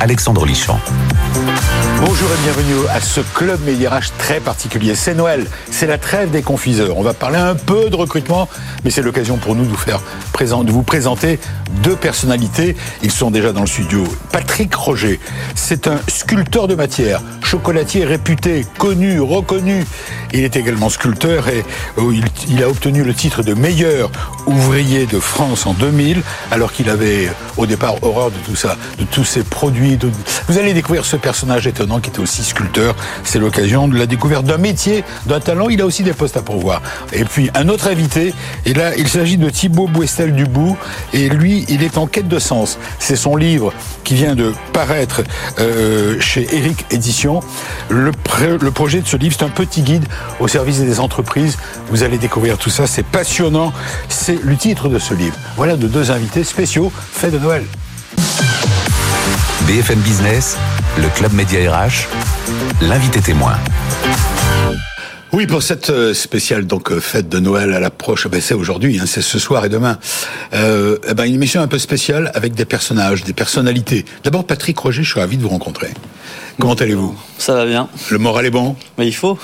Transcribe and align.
Alexandre 0.00 0.46
Lichamp. 0.46 0.80
Bonjour 2.00 2.30
et 2.32 2.42
bienvenue 2.42 2.88
à 2.88 3.00
ce 3.00 3.20
club 3.20 3.60
Média 3.66 3.90
RH 3.90 4.16
très 4.16 4.40
particulier. 4.40 4.94
C'est 4.94 5.14
Noël, 5.14 5.46
c'est 5.70 5.86
la 5.86 5.98
trêve 5.98 6.30
des 6.30 6.40
confiseurs. 6.40 6.96
On 6.96 7.02
va 7.02 7.12
parler 7.12 7.36
un 7.36 7.54
peu 7.54 7.90
de 7.90 7.96
recrutement, 7.96 8.48
mais 8.82 8.90
c'est 8.90 9.02
l'occasion 9.02 9.36
pour 9.36 9.54
nous 9.54 9.64
de 9.64 9.68
vous 9.68 9.76
faire 9.76 10.00
présenter 10.32 11.38
deux 11.82 11.96
personnalités. 11.96 12.76
Ils 13.02 13.10
sont 13.10 13.30
déjà 13.30 13.52
dans 13.52 13.60
le 13.60 13.66
studio. 13.66 14.04
Patrick 14.32 14.74
Roger, 14.74 15.20
c'est 15.54 15.86
un 15.86 15.98
sculpteur 16.08 16.68
de 16.68 16.74
matière, 16.74 17.20
chocolatier 17.42 18.04
réputé, 18.04 18.64
connu, 18.78 19.20
reconnu. 19.20 19.84
Il 20.32 20.40
est 20.40 20.56
également 20.56 20.88
sculpteur 20.88 21.48
et 21.48 21.64
euh, 21.98 22.14
il, 22.48 22.62
a 22.62 22.68
obtenu 22.68 23.04
le 23.04 23.12
titre 23.14 23.42
de 23.42 23.54
meilleur 23.54 24.10
ouvrier 24.46 25.06
de 25.06 25.20
France 25.20 25.66
en 25.66 25.74
2000, 25.74 26.22
alors 26.50 26.72
qu'il 26.72 26.88
avait 26.88 27.28
au 27.56 27.66
départ 27.66 28.02
horreur 28.02 28.30
de 28.30 28.38
tout 28.46 28.56
ça, 28.56 28.76
de 28.98 29.04
tous 29.04 29.24
ces 29.24 29.42
produits. 29.42 29.89
Vous 30.48 30.58
allez 30.58 30.74
découvrir 30.74 31.04
ce 31.04 31.16
personnage 31.16 31.66
étonnant 31.66 32.00
qui 32.00 32.10
était 32.10 32.20
aussi 32.20 32.42
sculpteur. 32.42 32.94
C'est 33.24 33.38
l'occasion 33.38 33.88
de 33.88 33.96
la 33.96 34.06
découverte 34.06 34.44
d'un 34.44 34.58
métier, 34.58 35.04
d'un 35.26 35.40
talent. 35.40 35.68
Il 35.68 35.80
a 35.80 35.86
aussi 35.86 36.02
des 36.02 36.12
postes 36.12 36.36
à 36.36 36.42
pourvoir. 36.42 36.82
Et 37.12 37.24
puis 37.24 37.50
un 37.54 37.68
autre 37.68 37.88
invité, 37.88 38.34
et 38.66 38.74
là 38.74 38.96
il 38.96 39.08
s'agit 39.08 39.36
de 39.36 39.48
Thibaut 39.50 39.88
Bouestel 39.88 40.34
Dubout, 40.34 40.76
et 41.12 41.28
lui 41.28 41.64
il 41.68 41.82
est 41.82 41.98
en 41.98 42.06
quête 42.06 42.28
de 42.28 42.38
sens. 42.38 42.78
C'est 42.98 43.16
son 43.16 43.36
livre 43.36 43.72
qui 44.04 44.14
vient 44.14 44.34
de 44.34 44.52
paraître 44.72 45.22
euh, 45.58 46.18
chez 46.20 46.46
Eric 46.54 46.86
Édition. 46.90 47.40
Le, 47.88 48.12
le 48.60 48.70
projet 48.70 49.00
de 49.00 49.06
ce 49.06 49.16
livre, 49.16 49.34
c'est 49.38 49.44
un 49.44 49.50
petit 49.50 49.82
guide 49.82 50.04
au 50.40 50.48
service 50.48 50.80
des 50.80 51.00
entreprises. 51.00 51.58
Vous 51.88 52.02
allez 52.02 52.18
découvrir 52.18 52.58
tout 52.58 52.70
ça, 52.70 52.86
c'est 52.86 53.04
passionnant. 53.04 53.72
C'est 54.08 54.42
le 54.42 54.56
titre 54.56 54.88
de 54.88 54.98
ce 54.98 55.14
livre. 55.14 55.36
Voilà 55.56 55.76
de 55.76 55.86
deux 55.86 56.10
invités 56.10 56.44
spéciaux, 56.44 56.92
fait 57.12 57.30
de 57.30 57.38
Noël. 57.38 57.64
BFM 59.66 60.00
Business, 60.00 60.56
le 60.96 61.08
club 61.08 61.32
Média 61.32 61.58
RH, 61.70 62.08
l'invité 62.80 63.20
témoin. 63.20 63.56
Oui, 65.32 65.46
pour 65.46 65.62
cette 65.62 65.90
euh, 65.90 66.14
spéciale 66.14 66.66
donc 66.66 66.90
euh, 66.90 67.00
fête 67.00 67.28
de 67.28 67.38
Noël 67.38 67.72
à 67.72 67.80
l'approche, 67.80 68.26
ben 68.26 68.40
c'est 68.40 68.54
aujourd'hui, 68.54 68.98
hein, 68.98 69.04
c'est 69.06 69.22
ce 69.22 69.38
soir 69.38 69.64
et 69.64 69.68
demain. 69.68 69.98
Euh, 70.54 70.98
eh 71.08 71.14
ben 71.14 71.24
une 71.24 71.34
émission 71.34 71.60
un 71.60 71.68
peu 71.68 71.78
spéciale 71.78 72.30
avec 72.34 72.54
des 72.54 72.64
personnages, 72.64 73.22
des 73.22 73.32
personnalités. 73.32 74.04
D'abord, 74.24 74.44
Patrick 74.44 74.78
Roger, 74.78 75.02
je 75.02 75.10
suis 75.10 75.20
ravi 75.20 75.36
de 75.36 75.42
vous 75.42 75.48
rencontrer. 75.48 75.90
Comment 76.58 76.74
allez-vous? 76.74 77.16
Ça 77.38 77.54
va 77.54 77.64
bien. 77.66 77.88
Le 78.10 78.18
moral 78.18 78.46
est 78.46 78.50
bon? 78.50 78.76
Mais 78.98 79.06
il 79.06 79.14
faut. 79.14 79.38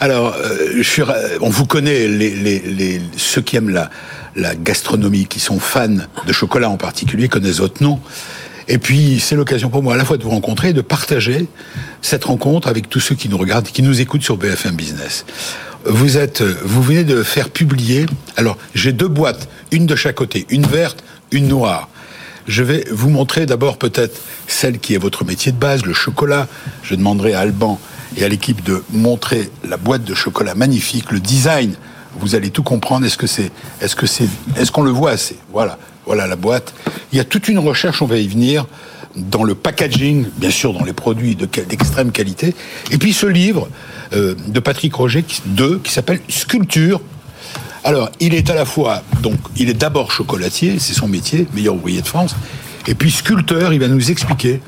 Alors, 0.00 0.34
euh, 0.34 0.72
je 0.76 0.82
suis, 0.82 1.02
on 1.40 1.50
vous 1.50 1.66
connaît, 1.66 2.08
les, 2.08 2.30
les, 2.30 2.60
les, 2.60 3.00
ceux 3.16 3.42
qui 3.42 3.56
aiment 3.56 3.70
la, 3.70 3.90
la 4.36 4.54
gastronomie, 4.54 5.26
qui 5.26 5.40
sont 5.40 5.60
fans 5.60 5.88
de 6.26 6.32
chocolat 6.32 6.70
en 6.70 6.76
particulier, 6.76 7.28
connaissent 7.28 7.58
votre 7.60 7.82
nom. 7.82 8.00
Et 8.70 8.78
puis, 8.78 9.18
c'est 9.18 9.34
l'occasion 9.34 9.68
pour 9.68 9.82
moi 9.82 9.94
à 9.94 9.96
la 9.96 10.04
fois 10.04 10.16
de 10.16 10.22
vous 10.22 10.30
rencontrer 10.30 10.68
et 10.68 10.72
de 10.72 10.80
partager 10.80 11.48
cette 12.02 12.24
rencontre 12.24 12.68
avec 12.68 12.88
tous 12.88 13.00
ceux 13.00 13.16
qui 13.16 13.28
nous 13.28 13.36
regardent, 13.36 13.66
qui 13.66 13.82
nous 13.82 14.00
écoutent 14.00 14.22
sur 14.22 14.36
BFM 14.36 14.76
Business. 14.76 15.26
Vous 15.84 16.16
êtes, 16.16 16.40
vous 16.42 16.80
venez 16.80 17.02
de 17.02 17.24
faire 17.24 17.50
publier. 17.50 18.06
Alors, 18.36 18.56
j'ai 18.76 18.92
deux 18.92 19.08
boîtes, 19.08 19.48
une 19.72 19.86
de 19.86 19.96
chaque 19.96 20.14
côté, 20.14 20.46
une 20.50 20.66
verte, 20.66 21.02
une 21.32 21.48
noire. 21.48 21.88
Je 22.46 22.62
vais 22.62 22.84
vous 22.92 23.10
montrer 23.10 23.44
d'abord 23.44 23.76
peut-être 23.76 24.20
celle 24.46 24.78
qui 24.78 24.94
est 24.94 24.98
votre 24.98 25.24
métier 25.24 25.50
de 25.50 25.58
base, 25.58 25.84
le 25.84 25.92
chocolat. 25.92 26.46
Je 26.84 26.94
demanderai 26.94 27.34
à 27.34 27.40
Alban 27.40 27.80
et 28.16 28.24
à 28.24 28.28
l'équipe 28.28 28.62
de 28.62 28.84
montrer 28.92 29.50
la 29.68 29.78
boîte 29.78 30.04
de 30.04 30.14
chocolat 30.14 30.54
magnifique, 30.54 31.10
le 31.10 31.18
design. 31.18 31.74
Vous 32.20 32.36
allez 32.36 32.50
tout 32.50 32.62
comprendre. 32.62 33.04
Est-ce 33.04 33.18
que 33.18 33.26
c'est, 33.26 33.50
est-ce 33.80 33.96
que 33.96 34.06
c'est, 34.06 34.28
est-ce 34.56 34.70
qu'on 34.70 34.82
le 34.82 34.92
voit 34.92 35.10
assez? 35.10 35.38
Voilà. 35.52 35.76
Voilà 36.10 36.26
la 36.26 36.34
boîte. 36.34 36.74
Il 37.12 37.18
y 37.18 37.20
a 37.20 37.24
toute 37.24 37.46
une 37.46 37.60
recherche, 37.60 38.02
on 38.02 38.06
va 38.06 38.18
y 38.18 38.26
venir, 38.26 38.66
dans 39.14 39.44
le 39.44 39.54
packaging, 39.54 40.26
bien 40.38 40.50
sûr 40.50 40.72
dans 40.72 40.84
les 40.84 40.92
produits 40.92 41.36
d'extrême 41.36 42.10
qualité. 42.10 42.52
Et 42.90 42.98
puis 42.98 43.12
ce 43.12 43.26
livre 43.26 43.68
euh, 44.12 44.34
de 44.48 44.58
Patrick 44.58 44.92
Roger, 44.92 45.24
2, 45.46 45.78
qui 45.78 45.92
s'appelle 45.92 46.18
Sculpture. 46.28 47.00
Alors, 47.84 48.10
il 48.18 48.34
est 48.34 48.50
à 48.50 48.56
la 48.56 48.64
fois, 48.64 49.04
donc, 49.22 49.36
il 49.54 49.70
est 49.70 49.74
d'abord 49.74 50.10
chocolatier, 50.10 50.80
c'est 50.80 50.94
son 50.94 51.06
métier, 51.06 51.46
meilleur 51.54 51.76
ouvrier 51.76 52.02
de 52.02 52.08
France, 52.08 52.34
et 52.88 52.96
puis 52.96 53.12
sculpteur, 53.12 53.72
il 53.72 53.78
va 53.78 53.86
nous 53.86 54.10
expliquer 54.10 54.60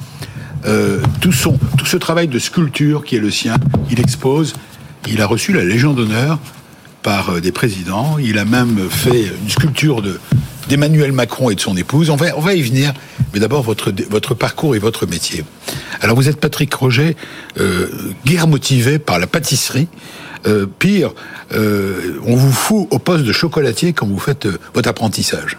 euh, 0.67 1.03
tout, 1.21 1.33
son, 1.33 1.59
tout 1.77 1.87
ce 1.87 1.97
travail 1.97 2.29
de 2.29 2.39
sculpture 2.39 3.05
qui 3.05 3.17
est 3.17 3.21
le 3.21 3.33
sien. 3.33 3.57
Il 3.91 3.99
expose, 3.99 4.55
il 5.09 5.21
a 5.21 5.27
reçu 5.27 5.53
la 5.53 5.65
Légion 5.65 5.93
d'honneur 5.93 6.39
par 7.03 7.31
euh, 7.31 7.41
des 7.41 7.51
présidents, 7.51 8.17
il 8.23 8.39
a 8.39 8.45
même 8.45 8.89
fait 8.89 9.25
une 9.43 9.51
sculpture 9.51 10.03
de, 10.03 10.21
d'Emmanuel 10.73 11.13
Macron 11.13 11.51
et 11.51 11.55
de 11.55 11.61
son 11.61 11.77
épouse. 11.77 12.09
On 12.09 12.17
va, 12.17 12.29
on 12.35 12.41
va 12.41 12.55
y 12.55 12.63
venir, 12.63 12.95
mais 13.35 13.41
d'abord 13.41 13.63
votre, 13.63 13.93
votre 14.09 14.33
parcours 14.33 14.75
et 14.75 14.79
votre 14.79 15.07
métier. 15.07 15.45
Alors 16.01 16.17
vous 16.17 16.31
êtes 16.31 16.41
Patrick 16.41 16.73
Roger, 16.73 17.15
euh, 17.61 17.91
guerre 18.25 18.47
motivé 18.47 18.99
par 18.99 19.19
la 19.19 19.27
pâtisserie. 19.27 19.89
Euh, 20.47 20.67
pire, 20.79 21.13
euh, 21.53 22.19
on 22.25 22.37
vous 22.37 22.53
fout 22.53 22.89
au 22.91 22.99
poste 22.99 23.25
de 23.25 23.33
chocolatier 23.33 23.93
quand 23.93 24.07
vous 24.07 24.19
faites 24.19 24.47
euh, 24.47 24.59
votre 24.73 24.89
apprentissage. 24.89 25.59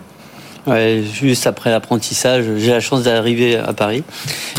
Ouais, 0.66 1.04
juste 1.14 1.46
après 1.46 1.70
l'apprentissage, 1.70 2.46
j'ai 2.58 2.72
la 2.72 2.80
chance 2.80 3.04
d'arriver 3.04 3.58
à 3.58 3.74
Paris. 3.74 4.04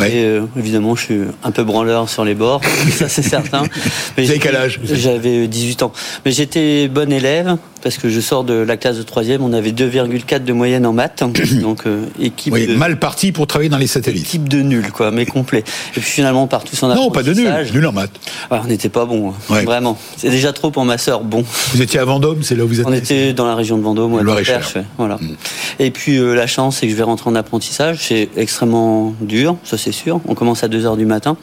Et 0.01 0.25
euh, 0.25 0.43
évidemment, 0.57 0.95
je 0.95 1.03
suis 1.03 1.21
un 1.43 1.51
peu 1.51 1.65
branleur 1.65 2.11
sur 2.11 2.25
les 2.25 2.35
bords, 2.35 2.61
ça 2.91 3.09
c'est 3.09 3.23
certain. 3.23 3.63
Mais 4.17 4.23
Vous 4.25 4.31
avez 4.31 4.39
quel 4.39 4.55
âge? 4.55 4.81
J'avais 4.85 5.49
18 5.49 5.83
ans. 5.83 5.93
Mais 6.25 6.31
j'étais 6.33 6.89
bon 6.89 7.11
élève, 7.11 7.57
parce 7.85 7.99
que 7.99 8.09
je 8.09 8.21
sors 8.21 8.45
de 8.45 8.55
la 8.55 8.79
classe 8.79 8.97
de 8.97 9.03
troisième, 9.03 9.43
on 9.43 9.53
avait 9.53 9.73
2,4 9.73 10.43
de 10.43 10.53
moyenne 10.55 10.87
en 10.87 10.95
maths, 10.95 11.23
donc 11.61 11.83
euh, 11.87 12.07
équipe 12.19 12.55
oui, 12.55 12.67
mal 12.77 12.99
parti 12.99 13.31
pour 13.31 13.47
travailler 13.47 13.69
dans 13.69 13.77
les 13.77 13.87
satellites. 13.87 14.25
Équipe 14.25 14.49
de 14.49 14.63
nul, 14.63 14.91
quoi, 14.91 15.11
mais 15.11 15.27
complet. 15.27 15.63
Et 15.95 16.01
puis 16.01 16.11
finalement, 16.11 16.47
par 16.47 16.65
tous 16.65 16.83
en 16.83 16.95
Non, 16.95 17.11
pas 17.11 17.23
de 17.23 17.35
nul, 17.35 17.49
nul 17.75 17.87
en 17.87 17.93
maths. 17.93 18.11
Ah, 18.51 18.63
on 18.65 18.69
n'était 18.69 18.89
pas 18.89 19.05
bon, 19.05 19.35
hein. 19.51 19.63
vraiment. 19.65 19.99
C'est 20.17 20.31
déjà 20.31 20.55
trop 20.55 20.71
pour 20.71 20.87
ma 20.87 20.97
sœur, 20.97 21.21
bon. 21.21 21.45
Vous 21.73 21.83
étiez 21.83 22.01
à 22.01 22.07
Vendôme, 22.07 22.43
c'est 22.43 22.57
là 22.57 22.65
où 22.65 22.69
vous 22.69 22.81
êtes 22.81 22.87
On 22.87 22.93
était 22.93 23.35
dans 23.35 23.47
la 23.47 23.55
région 23.55 23.77
de 23.77 23.83
Vendôme, 23.83 24.15
ouais, 24.15 24.23
voilà. 24.97 25.17
Mm. 25.17 25.37
Et 25.79 25.91
puis 25.91 26.17
euh, 26.17 26.35
la 26.35 26.47
chance, 26.47 26.79
c'est 26.79 26.87
que 26.87 26.93
je 26.93 26.97
vais 26.97 27.03
rentrer 27.03 27.29
en 27.29 27.35
apprentissage, 27.35 27.99
c'est 28.01 28.31
extrêmement 28.39 29.15
dur, 29.21 29.57
ça 29.63 29.77
c'est 29.77 29.93
sûr. 29.93 30.23
On 30.27 30.35
commence 30.35 30.65
à 30.65 30.69
2 30.69 30.87
heures 30.87 30.97
du 30.97 31.05
matin. 31.05 31.37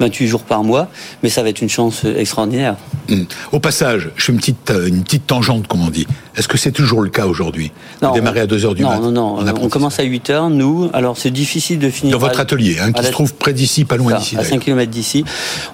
28 0.00 0.26
jours 0.26 0.42
par 0.42 0.64
mois, 0.64 0.88
mais 1.22 1.28
ça 1.28 1.42
va 1.42 1.48
être 1.48 1.60
une 1.60 1.68
chance 1.68 2.04
extraordinaire. 2.04 2.76
Hmm. 3.08 3.24
Au 3.52 3.60
passage, 3.60 4.10
je 4.16 4.24
fais 4.24 4.32
une 4.32 4.38
petite, 4.38 4.70
euh, 4.70 4.88
une 4.88 5.02
petite 5.02 5.26
tangente, 5.26 5.66
comme 5.66 5.82
on 5.82 5.90
dit. 5.90 6.06
Est-ce 6.36 6.48
que 6.48 6.58
c'est 6.58 6.72
toujours 6.72 7.00
le 7.00 7.08
cas 7.08 7.26
aujourd'hui? 7.26 7.72
Vous 8.02 8.12
démarrez 8.12 8.40
à 8.40 8.46
2h 8.46 8.74
du 8.74 8.82
matin 8.82 9.00
Non, 9.00 9.10
non, 9.10 9.42
non. 9.42 9.54
On 9.60 9.68
commence 9.68 9.98
à 9.98 10.04
8h, 10.04 10.52
nous. 10.52 10.90
Alors, 10.92 11.16
c'est 11.16 11.30
difficile 11.30 11.78
de 11.78 11.88
finir... 11.88 12.12
Dans 12.12 12.26
votre 12.26 12.40
atelier, 12.40 12.76
hein, 12.80 12.92
qui 12.92 13.02
se 13.04 13.10
trouve 13.10 13.34
près 13.34 13.52
d'ici, 13.52 13.84
pas 13.84 13.96
loin 13.96 14.18
d'ici. 14.18 14.36
À 14.36 14.44
5 14.44 14.60
km 14.60 14.90
d'ici. 14.90 15.24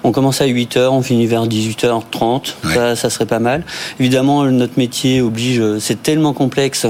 On 0.03 0.11
commence 0.11 0.41
à 0.41 0.47
8h, 0.47 0.87
on 0.89 1.01
finit 1.01 1.27
vers 1.27 1.45
18h30. 1.47 2.53
Ça, 2.73 2.95
ça 2.95 3.09
serait 3.09 3.25
pas 3.25 3.39
mal. 3.39 3.63
Évidemment, 3.99 4.45
notre 4.45 4.77
métier 4.77 5.21
oblige... 5.21 5.61
C'est 5.79 6.01
tellement 6.01 6.33
complexe 6.33 6.87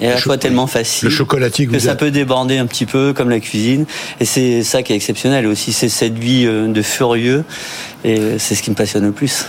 et 0.00 0.08
à 0.08 0.14
la 0.14 0.16
fois 0.16 0.38
tellement 0.38 0.66
facile 0.66 1.08
le 1.08 1.14
chocolatier 1.14 1.66
que, 1.66 1.78
ça 1.78 1.94
peut 1.94 2.10
déborder 2.10 2.58
un 2.58 2.66
petit 2.66 2.86
peu 2.86 3.12
comme 3.12 3.30
la 3.30 3.40
cuisine. 3.40 3.86
Et 4.20 4.24
c'est 4.24 4.62
ça 4.62 4.82
qui 4.82 4.92
est 4.92 4.96
exceptionnel 4.96 5.46
aussi 5.46 5.72
c'est 5.72 5.88
cette 5.88 6.18
vie 6.18 6.46
euh, 6.46 6.68
de 6.68 6.82
furieux. 6.82 7.44
Et 8.04 8.38
c'est 8.38 8.54
ce 8.54 8.62
qui 8.62 8.70
me 8.70 8.74
passionne 8.74 9.04
le 9.04 9.12
plus. 9.12 9.46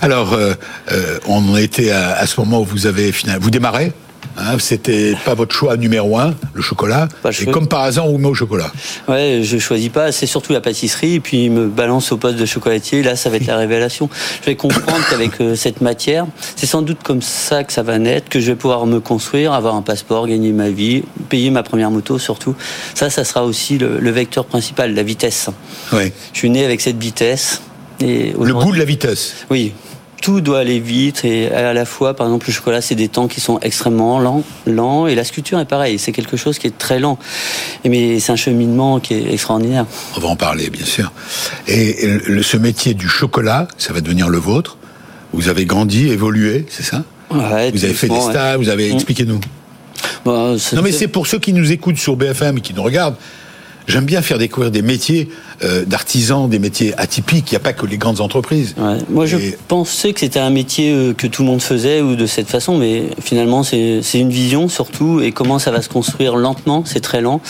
Alors 0.00 0.32
euh, 0.32 0.54
euh, 0.92 1.18
on 1.26 1.56
était 1.56 1.90
à, 1.90 2.12
à, 2.12 2.26
ce 2.26 2.40
moment 2.40 2.60
où 2.60 2.64
vous 2.64 2.86
avez 2.86 3.12
finalement 3.12 3.42
vous 3.42 3.50
démarrez 3.50 3.92
Hein, 4.40 4.56
c'était 4.58 5.14
pas 5.24 5.34
votre 5.34 5.54
choix 5.54 5.76
numéro 5.76 6.18
un, 6.18 6.34
le 6.54 6.62
chocolat. 6.62 7.08
et 7.40 7.46
comme 7.46 7.68
par 7.68 7.82
hasard, 7.82 8.06
on 8.06 8.12
vous 8.12 8.18
met 8.18 8.28
au 8.28 8.34
chocolat. 8.34 8.72
Ouais, 9.06 9.40
je 9.42 9.58
choisis 9.58 9.90
pas. 9.90 10.12
C'est 10.12 10.26
surtout 10.26 10.52
la 10.52 10.60
pâtisserie. 10.60 11.14
Et 11.14 11.20
puis, 11.20 11.44
il 11.44 11.50
me 11.50 11.66
balance 11.66 12.10
au 12.12 12.16
poste 12.16 12.36
de 12.36 12.46
chocolatier. 12.46 13.02
Là, 13.02 13.16
ça 13.16 13.28
va 13.28 13.36
être 13.36 13.46
la 13.46 13.58
révélation. 13.58 14.08
Je 14.40 14.46
vais 14.46 14.56
comprendre 14.56 15.00
qu'avec 15.10 15.40
euh, 15.40 15.54
cette 15.54 15.80
matière, 15.80 16.26
c'est 16.56 16.66
sans 16.66 16.82
doute 16.82 16.98
comme 17.02 17.22
ça 17.22 17.64
que 17.64 17.72
ça 17.72 17.82
va 17.82 17.98
naître, 17.98 18.28
que 18.28 18.40
je 18.40 18.46
vais 18.46 18.56
pouvoir 18.56 18.86
me 18.86 19.00
construire, 19.00 19.52
avoir 19.52 19.74
un 19.74 19.82
passeport, 19.82 20.26
gagner 20.26 20.52
ma 20.52 20.70
vie, 20.70 21.02
payer 21.28 21.50
ma 21.50 21.62
première 21.62 21.90
moto 21.90 22.18
surtout. 22.18 22.54
Ça, 22.94 23.10
ça 23.10 23.24
sera 23.24 23.44
aussi 23.44 23.76
le, 23.78 23.98
le 23.98 24.10
vecteur 24.10 24.46
principal, 24.46 24.94
la 24.94 25.02
vitesse. 25.02 25.48
Ouais. 25.92 26.12
Je 26.32 26.38
suis 26.38 26.50
né 26.50 26.64
avec 26.64 26.80
cette 26.80 26.98
vitesse. 26.98 27.60
Et 28.00 28.32
le 28.40 28.54
goût 28.54 28.72
de 28.72 28.78
la 28.78 28.84
vitesse. 28.86 29.34
Oui, 29.50 29.74
tout 30.20 30.40
doit 30.40 30.60
aller 30.60 30.80
vite 30.80 31.24
et 31.24 31.50
à 31.50 31.72
la 31.72 31.84
fois, 31.84 32.14
par 32.14 32.26
exemple, 32.26 32.46
le 32.46 32.52
chocolat, 32.52 32.80
c'est 32.80 32.94
des 32.94 33.08
temps 33.08 33.28
qui 33.28 33.40
sont 33.40 33.58
extrêmement 33.60 34.18
lents, 34.18 34.42
lents 34.66 35.06
et 35.06 35.14
la 35.14 35.24
sculpture 35.24 35.58
est 35.58 35.64
pareil. 35.66 35.98
C'est 35.98 36.12
quelque 36.12 36.36
chose 36.36 36.58
qui 36.58 36.66
est 36.66 36.76
très 36.76 37.00
lent. 37.00 37.18
Mais 37.84 38.20
c'est 38.20 38.32
un 38.32 38.36
cheminement 38.36 39.00
qui 39.00 39.14
est 39.14 39.32
extraordinaire. 39.32 39.86
On 40.16 40.20
va 40.20 40.28
en 40.28 40.36
parler, 40.36 40.70
bien 40.70 40.84
sûr. 40.84 41.12
Et 41.66 41.96
ce 42.42 42.56
métier 42.56 42.94
du 42.94 43.08
chocolat, 43.08 43.68
ça 43.78 43.92
va 43.92 44.00
devenir 44.00 44.28
le 44.28 44.38
vôtre. 44.38 44.76
Vous 45.32 45.48
avez 45.48 45.64
grandi, 45.64 46.08
évolué, 46.08 46.66
c'est 46.68 46.82
ça? 46.82 47.04
Ouais, 47.30 47.70
Vous 47.70 47.84
avez 47.84 47.94
fait 47.94 48.08
des 48.08 48.20
stages, 48.20 48.58
vous 48.58 48.68
avez, 48.68 48.90
mmh. 48.90 48.96
expliquez-nous. 48.96 49.40
Bon, 50.24 50.56
non, 50.72 50.82
mais 50.82 50.92
c'est 50.92 51.08
pour 51.08 51.26
ceux 51.26 51.38
qui 51.38 51.52
nous 51.52 51.70
écoutent 51.70 51.98
sur 51.98 52.16
BFM 52.16 52.58
et 52.58 52.60
qui 52.60 52.74
nous 52.74 52.82
regardent. 52.82 53.16
J'aime 53.90 54.06
bien 54.06 54.22
faire 54.22 54.38
découvrir 54.38 54.70
des 54.70 54.82
métiers 54.82 55.28
euh, 55.62 55.84
d'artisans, 55.84 56.48
des 56.48 56.58
métiers 56.58 56.94
atypiques. 56.98 57.50
Il 57.50 57.54
n'y 57.54 57.56
a 57.56 57.60
pas 57.60 57.72
que 57.72 57.84
les 57.86 57.98
grandes 57.98 58.20
entreprises. 58.20 58.74
Ouais. 58.78 58.98
Moi, 59.10 59.26
je 59.26 59.36
pensais 59.68 60.12
que 60.12 60.20
c'était 60.20 60.40
un 60.40 60.50
métier 60.50 60.92
euh, 60.92 61.12
que 61.12 61.26
tout 61.26 61.42
le 61.42 61.48
monde 61.48 61.62
faisait 61.62 62.00
ou 62.00 62.16
de 62.16 62.26
cette 62.26 62.48
façon, 62.48 62.78
mais 62.78 63.04
finalement, 63.20 63.62
c'est 63.62 64.00
c'est 64.02 64.18
une 64.18 64.30
vision 64.30 64.68
surtout 64.68 65.20
et 65.20 65.32
comment 65.32 65.58
ça 65.58 65.70
va 65.70 65.82
se 65.82 65.88
construire 65.88 66.36
lentement, 66.36 66.84
c'est 66.86 67.00
très 67.00 67.20
lent. 67.20 67.40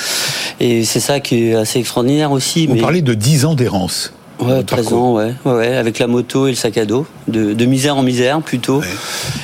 Et 0.59 0.85
c'est 0.85 1.01
ça 1.01 1.21
qui 1.21 1.45
est 1.45 1.55
assez 1.55 1.79
extraordinaire 1.79 2.33
aussi. 2.33 2.67
Vous 2.67 2.75
mais... 2.75 2.81
parlez 2.81 3.03
de 3.03 3.15
10 3.15 3.45
ans 3.45 3.55
d'errance. 3.55 4.13
Ouais, 4.41 4.55
Votre 4.55 4.67
13 4.67 4.85
parcours. 4.85 5.03
ans, 5.03 5.15
ouais. 5.17 5.35
ouais, 5.45 5.53
ouais, 5.53 5.77
avec 5.77 5.99
la 5.99 6.07
moto 6.07 6.47
et 6.47 6.51
le 6.51 6.57
sac 6.57 6.79
à 6.79 6.85
dos, 6.87 7.07
de, 7.29 7.53
de 7.53 7.65
misère 7.67 7.97
en 7.97 8.03
misère 8.03 8.41
plutôt. 8.41 8.81
Ouais. 8.81 8.87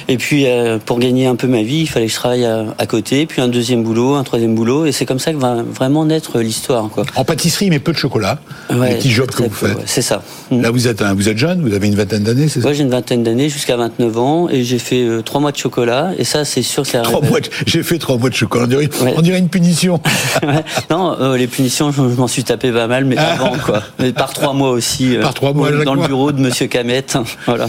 Et 0.09 0.17
puis 0.17 0.47
euh, 0.47 0.79
pour 0.85 0.99
gagner 0.99 1.27
un 1.27 1.37
peu 1.37 1.47
ma 1.49 1.63
vie, 1.63 1.81
il 1.81 1.87
fallait 1.87 2.07
que 2.07 2.13
je 2.13 2.17
travaille 2.17 2.45
à, 2.45 2.65
à 2.79 2.87
côté, 2.87 3.27
puis 3.27 3.43
un 3.43 3.49
deuxième 3.49 3.83
boulot, 3.83 4.15
un 4.15 4.25
troisième 4.25 4.55
boulot, 4.55 4.87
et 4.87 4.93
c'est 4.93 5.05
comme 5.05 5.19
ça 5.19 5.33
que 5.33 5.39
va 5.39 5.63
vraiment 5.63 6.05
naître 6.05 6.39
l'histoire, 6.39 6.89
quoi. 6.89 7.05
En 7.17 7.25
pâtisserie, 7.25 7.69
mais 7.71 7.79
peu 7.79 7.93
de 7.93 7.99
chocolat. 7.99 8.39
Ouais, 8.73 8.91
les 8.91 8.95
petits 8.97 9.11
jobs 9.11 9.31
que 9.31 9.43
vous 9.43 9.49
peu, 9.51 9.67
faites. 9.69 9.79
c'est 9.87 10.03
ça. 10.03 10.23
Mm. 10.51 10.63
Là, 10.63 10.71
vous 10.71 10.87
êtes, 10.89 11.03
un- 11.03 11.15
vous 11.15 11.29
êtes 11.29 11.39
jeune, 11.39 11.61
vous 11.61 11.75
avez 11.75 11.89
une 11.89 11.95
vingtaine 11.97 12.23
d'années, 12.23 12.49
c'est 12.49 12.61
ça? 12.61 12.67
Moi, 12.67 12.73
j'ai 12.73 12.83
une 12.85 12.91
vingtaine 12.91 13.23
d'années, 13.23 13.49
jusqu'à 13.49 13.77
29 13.77 14.17
ans, 14.19 14.49
et 14.49 14.63
j'ai 14.65 14.79
fait 14.79 15.03
euh, 15.03 15.23
trois 15.23 15.41
mois 15.41 15.53
de 15.53 15.57
chocolat, 15.57 16.13
et 16.19 16.25
ça, 16.25 16.45
c'est 16.45 16.63
sûr 16.63 16.85
que 16.85 16.89
ça 16.89 17.01
Trois 17.03 17.21
mois 17.21 17.41
de- 17.41 17.49
J'ai 17.67 17.83
fait 17.83 17.99
trois 17.99 18.17
mois 18.17 18.31
de 18.31 18.35
chocolat. 18.35 18.65
On 18.65 18.69
dirait, 18.69 18.89
Ouais. 19.03 19.15
on 19.17 19.23
dirait 19.23 19.39
une 19.39 19.49
punition. 19.49 20.01
Non, 20.91 21.17
euh, 21.21 21.37
les 21.37 21.47
punitions, 21.49 21.91
je, 21.91 21.97
je 21.97 22.15
m'en 22.17 22.29
suis 22.29 22.45
tapé 22.45 22.71
pas 22.71 22.87
mal, 22.87 23.05
mais 23.05 23.17
avant, 23.19 23.53
quoi. 23.65 23.83
Mais 23.99 24.13
par 24.13 24.33
trois 24.33 24.53
mois 24.53 24.71
aussi. 24.71 24.86
Euh, 25.01 25.23
Par 25.23 25.35
trois 25.35 25.53
mois, 25.53 25.71
Dans 25.85 25.95
le 25.95 26.07
bureau 26.07 26.33
de 26.33 26.41
Monsieur 26.41 26.67
Camet, 26.67 27.05
voilà. 27.47 27.69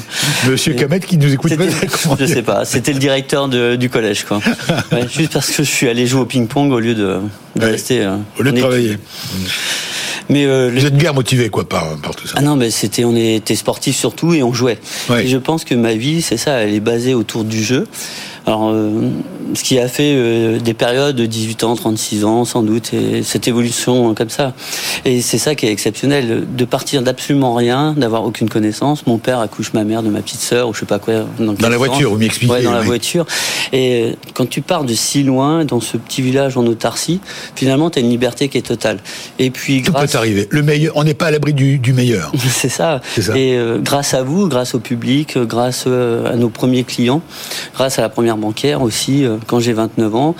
Monsieur 0.49 0.73
Kamet 0.73 0.99
qui 0.99 1.17
nous 1.17 1.31
écoute 1.33 1.55
peut-être. 1.55 2.15
je 2.19 2.25
sais 2.25 2.41
pas, 2.41 2.65
c'était 2.65 2.93
le 2.93 2.99
directeur 2.99 3.47
de- 3.47 3.75
du 3.75 3.89
collège, 3.89 4.23
quoi. 4.25 4.39
Ouais, 4.91 5.07
juste 5.09 5.33
parce 5.33 5.49
que 5.51 5.63
je 5.63 5.69
suis 5.69 5.87
allé 5.89 6.07
jouer 6.07 6.21
au 6.21 6.25
ping-pong 6.25 6.71
au 6.71 6.79
lieu 6.79 6.95
de, 6.95 7.17
de 7.55 7.61
Ouais. 7.65 7.71
rester. 7.71 8.03
euh, 8.03 8.17
Au 8.39 8.43
lieu 8.43 8.51
de 8.51 8.59
travailler. 8.59 8.97
Mais 10.29 10.45
euh, 10.45 10.69
Vous 10.73 10.85
êtes 10.85 10.97
bien 10.97 11.13
motivé, 11.13 11.49
quoi, 11.49 11.67
par, 11.67 11.95
par 11.97 12.13
tout 12.15 12.27
ça. 12.27 12.33
ah 12.37 12.41
non, 12.41 12.55
mais 12.57 12.69
c'était, 12.69 13.05
on 13.05 13.15
était 13.15 13.55
sportifs 13.55 13.95
surtout 13.95 14.33
et 14.33 14.43
on 14.43 14.51
jouait. 14.53 14.77
Ouais. 15.09 15.25
Et 15.25 15.27
je 15.29 15.37
pense 15.37 15.63
que 15.63 15.73
ma 15.73 15.93
vie, 15.93 16.21
c'est 16.21 16.35
ça, 16.37 16.51
elle 16.59 16.73
est 16.73 16.81
basée 16.81 17.13
autour 17.13 17.45
du 17.45 17.63
jeu. 17.63 17.87
Alors, 18.47 18.69
euh, 18.69 18.91
ce 19.53 19.63
qui 19.63 19.77
a 19.77 19.89
fait 19.89 20.13
euh, 20.15 20.57
des 20.59 20.73
périodes 20.73 21.17
de 21.17 21.25
18 21.25 21.65
ans, 21.65 21.75
36 21.75 22.23
ans, 22.23 22.45
sans 22.45 22.63
doute, 22.63 22.93
et 22.93 23.21
cette 23.21 23.45
évolution 23.49 24.11
euh, 24.11 24.13
comme 24.13 24.29
ça. 24.29 24.53
Et 25.03 25.21
c'est 25.21 25.37
ça 25.37 25.53
qui 25.53 25.65
est 25.65 25.71
exceptionnel, 25.71 26.45
de 26.49 26.65
partir 26.65 27.01
d'absolument 27.01 27.53
rien, 27.53 27.93
d'avoir 27.97 28.23
aucune 28.23 28.47
connaissance. 28.47 29.05
Mon 29.05 29.17
père 29.17 29.39
accouche 29.39 29.73
ma 29.73 29.83
mère 29.83 30.01
de 30.01 30.09
ma 30.09 30.21
petite 30.21 30.39
sœur, 30.39 30.69
ou 30.69 30.73
je 30.73 30.79
sais 30.79 30.85
pas 30.85 30.97
quoi. 30.97 31.25
Dans, 31.39 31.69
la 31.69 31.77
voiture, 31.77 32.11
vous 32.11 32.17
m'expliquez, 32.17 32.53
Ouais, 32.53 32.63
dans 32.63 32.71
la 32.71 32.79
voiture. 32.79 33.25
Et 33.73 34.15
quand 34.33 34.47
tu 34.47 34.61
pars 34.61 34.85
de 34.85 34.93
si 34.93 35.23
loin, 35.23 35.65
dans 35.65 35.81
ce 35.81 35.97
petit 35.97 36.21
village 36.21 36.55
en 36.55 36.65
autarcie, 36.65 37.19
finalement, 37.53 37.89
tu 37.89 37.99
as 37.99 38.01
une 38.01 38.09
liberté 38.09 38.47
qui 38.47 38.57
est 38.57 38.61
totale. 38.61 38.99
Et 39.39 39.49
puis, 39.49 39.81
Tout 39.81 39.91
grâce 39.91 40.13
peut 40.13 40.17
arriver. 40.17 40.47
Le 40.51 40.63
meilleur, 40.63 40.95
on 40.95 41.03
n'est 41.03 41.13
pas 41.13 41.25
à 41.25 41.31
l'abri 41.31 41.53
du, 41.53 41.79
du 41.79 41.91
meilleur. 41.91 42.31
c'est 42.49 42.69
ça. 42.69 43.01
C'est 43.13 43.23
ça. 43.23 43.37
Et 43.37 43.57
euh, 43.57 43.79
grâce 43.79 44.13
à 44.13 44.23
vous, 44.23 44.47
grâce 44.47 44.73
au 44.73 44.79
public, 44.79 45.37
grâce 45.37 45.85
à 45.85 46.35
nos 46.37 46.49
premiers 46.49 46.85
clients, 46.85 47.21
grâce 47.75 47.99
à 47.99 48.01
la 48.01 48.07
première 48.07 48.36
bancaire 48.37 48.81
aussi, 48.81 49.25
euh, 49.25 49.37
quand 49.47 49.59
j'ai 49.59 49.73
29 49.73 50.15
ans, 50.15 50.35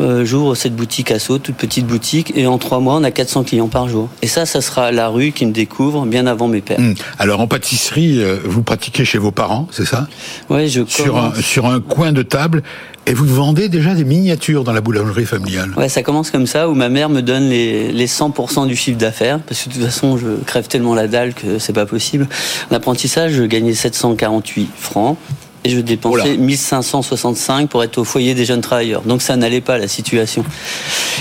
euh, 0.00 0.24
j'ouvre 0.24 0.54
cette 0.54 0.74
boutique 0.74 1.10
à 1.10 1.18
Sceaux, 1.18 1.38
toute 1.38 1.54
petite 1.54 1.86
boutique, 1.86 2.32
et 2.36 2.46
en 2.46 2.58
trois 2.58 2.80
mois, 2.80 2.96
on 2.96 3.04
a 3.04 3.10
400 3.10 3.44
clients 3.44 3.68
par 3.68 3.88
jour. 3.88 4.08
Et 4.22 4.26
ça, 4.26 4.44
ça 4.46 4.60
sera 4.60 4.90
la 4.90 5.08
rue 5.08 5.32
qui 5.32 5.46
me 5.46 5.52
découvre 5.52 6.04
bien 6.06 6.26
avant 6.26 6.48
mes 6.48 6.60
pères. 6.60 6.78
Hum. 6.78 6.94
Alors, 7.18 7.40
en 7.40 7.46
pâtisserie, 7.46 8.20
euh, 8.20 8.38
vous 8.44 8.62
pratiquez 8.62 9.04
chez 9.04 9.18
vos 9.18 9.30
parents, 9.30 9.68
c'est 9.70 9.84
ça? 9.84 10.08
Ouais, 10.50 10.66
je 10.66 10.82
sur 10.86 11.16
un, 11.18 11.32
sur 11.34 11.66
un 11.66 11.80
coin 11.80 12.12
de 12.12 12.22
table. 12.22 12.62
Et 13.06 13.12
vous 13.12 13.26
vendez 13.26 13.68
déjà 13.68 13.94
des 13.94 14.04
miniatures 14.04 14.64
dans 14.64 14.72
la 14.72 14.80
boulangerie 14.80 15.26
familiale? 15.26 15.72
Ouais, 15.76 15.90
ça 15.90 16.02
commence 16.02 16.30
comme 16.30 16.46
ça, 16.46 16.70
où 16.70 16.74
ma 16.74 16.88
mère 16.88 17.10
me 17.10 17.20
donne 17.20 17.50
les, 17.50 17.92
les 17.92 18.06
100% 18.06 18.66
du 18.66 18.76
chiffre 18.76 18.98
d'affaires, 18.98 19.40
parce 19.40 19.62
que 19.62 19.68
de 19.68 19.74
toute 19.74 19.84
façon, 19.84 20.16
je 20.16 20.42
crève 20.46 20.66
tellement 20.68 20.94
la 20.94 21.06
dalle 21.06 21.34
que 21.34 21.58
c'est 21.58 21.74
pas 21.74 21.86
possible. 21.86 22.26
En 22.70 22.74
apprentissage, 22.74 23.32
je 23.32 23.42
gagnais 23.42 23.74
748 23.74 24.70
francs. 24.74 25.18
Et 25.64 25.70
je 25.70 25.80
dépensais 25.80 26.36
là. 26.36 26.36
1565 26.36 27.68
pour 27.70 27.82
être 27.82 27.98
au 27.98 28.04
foyer 28.04 28.34
des 28.34 28.44
jeunes 28.44 28.60
travailleurs. 28.60 29.02
Donc 29.02 29.22
ça 29.22 29.36
n'allait 29.36 29.60
pas 29.62 29.78
la 29.78 29.88
situation. 29.88 30.44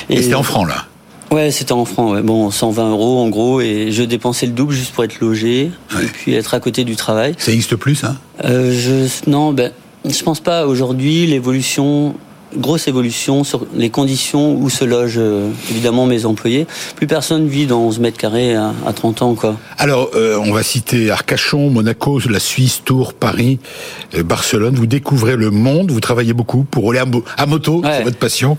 Et, 0.10 0.22
c'était 0.22 0.36
en 0.36 0.44
francs, 0.44 0.68
là. 0.68 0.86
Ouais, 1.31 1.50
c'était 1.50 1.72
en 1.72 1.86
francs. 1.86 2.13
Ouais. 2.13 2.22
Bon, 2.22 2.51
120 2.51 2.92
euros 2.92 3.19
en 3.24 3.30
gros, 3.30 3.62
et 3.62 3.92
je 3.92 4.04
dépensais 4.04 4.45
le 4.45 4.51
double 4.51 4.74
juste 4.74 4.94
pour 4.94 5.04
être 5.04 5.19
logé 5.19 5.72
Ouais. 5.95 6.04
et 6.04 6.07
puis 6.07 6.34
être 6.34 6.54
à 6.54 6.60
côté 6.60 6.84
du 6.84 6.95
travail. 6.95 7.36
Ça 7.40 7.51
existe 7.51 7.75
plus, 7.75 8.04
hein 8.04 8.18
Euh, 8.44 8.72
je, 8.72 9.30
non, 9.30 9.54
ben, 9.54 9.72
je 10.06 10.22
pense 10.24 10.42
pas. 10.42 10.68
Aujourd'hui, 10.68 11.25
l'évolution, 11.25 12.16
grosse 12.57 12.88
évolution 12.88 13.44
sur 13.44 13.65
les 13.75 13.89
conditions 13.89 14.55
où 14.55 14.69
se 14.69 14.83
logent 14.85 15.15
euh, 15.17 15.50
évidemment 15.69 16.05
mes 16.05 16.25
employés. 16.25 16.67
Plus 16.95 17.07
personne 17.07 17.47
vit 17.47 17.65
dans 17.65 17.81
11 17.81 18.00
mètres 18.00 18.17
carrés 18.17 18.55
à, 18.55 18.73
à 18.85 18.94
30 18.94 19.21
ans, 19.21 19.35
quoi. 19.35 19.55
Alors, 19.77 20.11
euh, 20.15 20.38
on 20.38 20.51
va 20.53 20.63
citer 20.63 21.11
Arcachon, 21.11 21.69
Monaco, 21.69 22.19
la 22.29 22.39
Suisse, 22.39 22.81
Tours, 22.85 23.13
Paris, 23.13 23.59
euh, 24.15 24.23
Barcelone. 24.23 24.75
Vous 24.75 24.85
découvrez 24.88 25.35
le 25.35 25.51
monde, 25.51 25.91
vous 25.91 26.00
travaillez 26.00 26.33
beaucoup 26.33 26.63
pour 26.63 26.83
rouler 26.83 27.00
à, 27.00 27.05
mo- 27.05 27.23
à 27.38 27.45
moto, 27.45 27.81
Ouais. 27.81 27.89
c'est 27.97 28.03
votre 28.03 28.17
passion. 28.17 28.57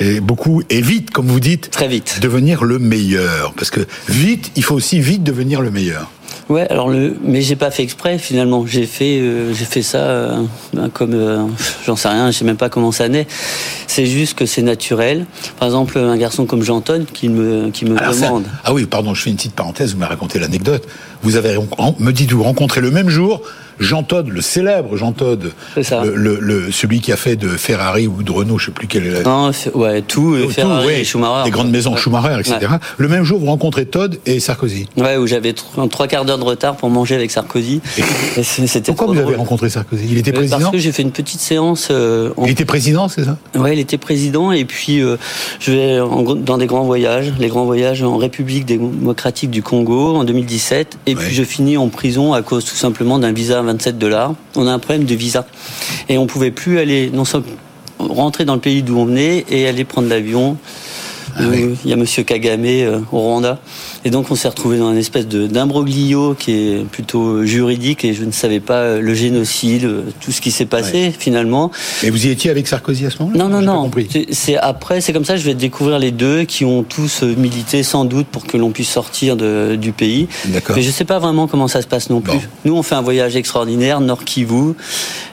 Et 0.00 0.20
beaucoup, 0.20 0.62
et 0.70 0.80
vite, 0.80 1.10
comme 1.10 1.26
vous 1.26 1.40
dites, 1.40 1.70
Très 1.70 1.88
vite. 1.88 2.18
devenir 2.22 2.64
le 2.64 2.78
meilleur. 2.78 3.52
Parce 3.54 3.70
que 3.70 3.80
vite, 4.08 4.50
il 4.56 4.64
faut 4.64 4.74
aussi 4.74 5.00
vite 5.00 5.22
devenir 5.22 5.60
le 5.60 5.70
meilleur. 5.70 6.10
Ouais, 6.48 6.68
alors 6.70 6.88
le, 6.88 7.16
mais 7.22 7.40
j'ai 7.40 7.56
pas 7.56 7.70
fait 7.70 7.82
exprès 7.82 8.18
finalement. 8.18 8.66
J'ai 8.66 8.84
fait, 8.86 9.18
euh, 9.20 9.54
j'ai 9.54 9.64
fait 9.64 9.82
ça 9.82 9.98
euh, 9.98 10.42
ben, 10.74 10.90
comme, 10.90 11.14
euh, 11.14 11.44
j'en 11.86 11.96
sais 11.96 12.08
rien, 12.08 12.30
je 12.30 12.38
sais 12.38 12.44
même 12.44 12.56
pas 12.56 12.68
comment 12.68 12.92
ça 12.92 13.08
naît. 13.08 13.26
C'est 13.86 14.06
juste 14.06 14.36
que 14.36 14.44
c'est 14.44 14.62
naturel. 14.62 15.26
Par 15.58 15.68
exemple, 15.68 15.98
un 15.98 16.16
garçon 16.16 16.44
comme 16.44 16.62
Jean-Antoine 16.62 17.06
qui 17.06 17.28
me, 17.28 17.70
qui 17.70 17.84
me 17.84 17.96
Alors 17.98 18.12
ça- 18.14 18.26
demande. 18.26 18.44
ah 18.64 18.74
oui, 18.74 18.86
pardon, 18.86 19.14
je 19.14 19.22
fais 19.22 19.30
une 19.30 19.36
petite 19.36 19.54
parenthèse, 19.54 19.92
vous 19.92 19.98
m'avez 19.98 20.10
raconté 20.10 20.38
l'anecdote. 20.38 20.86
Vous 21.22 21.36
avez, 21.36 21.56
me 21.98 22.10
dites-vous, 22.12 22.42
rencontré 22.42 22.80
le 22.80 22.90
même 22.90 23.08
jour 23.08 23.40
Jean 23.80 24.02
Todt, 24.04 24.28
le 24.28 24.42
célèbre 24.42 24.96
Jean 24.96 25.12
ça. 25.82 26.04
le, 26.04 26.14
le- 26.14 26.38
le- 26.40 26.70
celui 26.70 27.00
qui 27.00 27.10
a 27.10 27.16
fait 27.16 27.36
de 27.36 27.48
Ferrari 27.48 28.06
ou 28.06 28.22
de 28.22 28.30
Renault, 28.30 28.58
je 28.58 28.66
sais 28.66 28.70
plus 28.70 28.86
quel 28.86 29.06
est 29.06 29.10
la... 29.10 29.22
Non, 29.22 29.50
ouais, 29.74 30.02
tout, 30.02 30.34
euh, 30.34 30.44
Tout, 30.44 30.50
Ferrari, 30.50 30.86
ouais, 30.86 31.04
Schumacher. 31.04 31.44
des 31.44 31.50
grandes 31.50 31.70
maisons 31.70 31.92
Ouais. 31.94 31.98
Schumacher, 31.98 32.38
etc. 32.38 32.58
Ouais. 32.60 32.78
Le 32.98 33.08
même 33.08 33.24
jour, 33.24 33.40
vous 33.40 33.46
rencontrez 33.46 33.86
Todd 33.86 34.18
et 34.26 34.38
Sarkozy. 34.40 34.88
Ouais, 34.98 35.16
où 35.16 35.26
j'avais 35.26 35.52
tr- 35.52 35.88
trois 35.88 36.06
quarts 36.06 36.24
d'heure 36.24 36.38
de 36.38 36.44
retard 36.44 36.76
pour 36.76 36.90
manger 36.90 37.14
avec 37.16 37.30
Sarkozy. 37.30 37.80
Et 38.36 38.42
C'était 38.44 38.92
Pourquoi 38.92 39.14
vous 39.14 39.18
avez 39.20 39.34
rencontré 39.34 39.68
Sarkozy? 39.70 40.04
Il 40.10 40.18
était 40.18 40.30
Euh, 40.30 40.34
président? 40.34 40.58
Parce 40.60 40.70
que 40.72 40.78
j'ai 40.78 40.92
fait 40.92 41.02
une 41.02 41.10
petite 41.10 41.40
séance. 41.40 41.88
euh, 41.90 42.30
en- 42.36 42.44
Il 42.44 42.50
était 42.52 42.64
président, 42.66 43.08
c'est 43.08 43.24
ça? 43.24 43.36
Ouais, 43.56 43.72
il 43.74 43.80
était 43.80 43.98
président 43.98 44.52
et 44.52 44.64
puis 44.64 45.00
euh, 45.00 45.16
je 45.60 45.72
vais 45.72 45.98
en 46.00 46.22
dans 46.34 46.58
des 46.58 46.66
grands 46.66 46.84
voyages, 46.84 47.32
les 47.38 47.48
grands 47.48 47.64
voyages 47.64 48.02
en 48.02 48.16
République 48.16 48.64
démocratique 48.66 49.50
du 49.50 49.62
Congo 49.62 50.14
en 50.14 50.24
2017 50.24 50.98
et 51.06 51.11
Ouais. 51.14 51.24
puis 51.26 51.34
je 51.34 51.42
finis 51.44 51.76
en 51.76 51.88
prison 51.88 52.32
à 52.32 52.42
cause 52.42 52.64
tout 52.64 52.74
simplement 52.76 53.18
d'un 53.18 53.32
visa 53.32 53.58
à 53.58 53.62
27 53.62 53.98
dollars. 53.98 54.34
On 54.56 54.66
a 54.66 54.72
un 54.72 54.78
problème 54.78 55.04
de 55.04 55.14
visa 55.14 55.46
et 56.08 56.18
on 56.18 56.26
pouvait 56.26 56.50
plus 56.50 56.78
aller 56.78 57.10
non 57.12 57.24
seulement 57.24 57.46
rentrer 57.98 58.44
dans 58.44 58.54
le 58.54 58.60
pays 58.60 58.82
d'où 58.82 58.98
on 58.98 59.04
venait 59.04 59.44
et 59.50 59.66
aller 59.68 59.84
prendre 59.84 60.08
l'avion. 60.08 60.56
Ah 61.36 61.42
Euh, 61.42 61.50
oui. 61.50 61.76
Il 61.84 61.90
y 61.90 61.92
a 61.94 61.96
Monsieur 61.96 62.24
Kagame 62.24 62.64
euh, 62.66 62.98
au 63.10 63.18
Rwanda. 63.20 63.58
Et 64.04 64.10
donc 64.10 64.30
on 64.30 64.34
s'est 64.34 64.48
retrouvé 64.48 64.78
dans 64.78 64.90
une 64.90 64.98
espèce 64.98 65.26
d'imbroglio 65.28 66.34
qui 66.34 66.52
est 66.52 66.84
plutôt 66.90 67.44
juridique 67.44 68.04
et 68.04 68.14
je 68.14 68.24
ne 68.24 68.32
savais 68.32 68.58
pas 68.60 68.78
euh, 68.78 69.00
le 69.00 69.14
génocide, 69.14 69.84
euh, 69.84 70.02
tout 70.20 70.32
ce 70.32 70.40
qui 70.40 70.50
s'est 70.50 70.66
passé 70.66 71.12
finalement. 71.16 71.70
Et 72.02 72.10
vous 72.10 72.26
y 72.26 72.30
étiez 72.30 72.50
avec 72.50 72.66
Sarkozy 72.66 73.06
à 73.06 73.10
ce 73.10 73.18
moment-là? 73.22 73.38
Non, 73.38 73.48
non, 73.48 73.60
non. 73.62 73.90
C'est- 74.30 74.56
après, 74.56 75.00
c'est 75.00 75.12
comme 75.12 75.24
ça, 75.24 75.36
je 75.36 75.44
vais 75.44 75.54
découvrir 75.54 75.98
les 76.00 76.10
deux 76.10 76.42
qui 76.44 76.64
ont 76.64 76.82
tous 76.82 77.22
euh, 77.22 77.34
milité 77.36 77.82
sans 77.84 78.04
doute 78.04 78.26
pour 78.26 78.44
que 78.46 78.56
l'on 78.56 78.70
puisse 78.70 78.88
sortir 78.90 79.36
de- 79.36 79.76
du 79.80 79.92
pays. 79.92 80.26
D'accord. 80.46 80.74
Mais 80.76 80.82
je 80.82 80.90
sais 80.90 81.04
pas 81.04 81.20
vraiment 81.20 81.46
comment 81.46 81.68
ça 81.68 81.80
se 81.80 81.86
passe 81.86 82.10
non 82.10 82.20
plus. 82.20 82.32
Bon. 82.38 82.40
Nous, 82.64 82.74
on 82.76 82.82
fait 82.82 82.96
un 82.96 83.02
voyage 83.02 83.36
extraordinaire, 83.36 84.00
Nord 84.00 84.24
Kivu. 84.24 84.72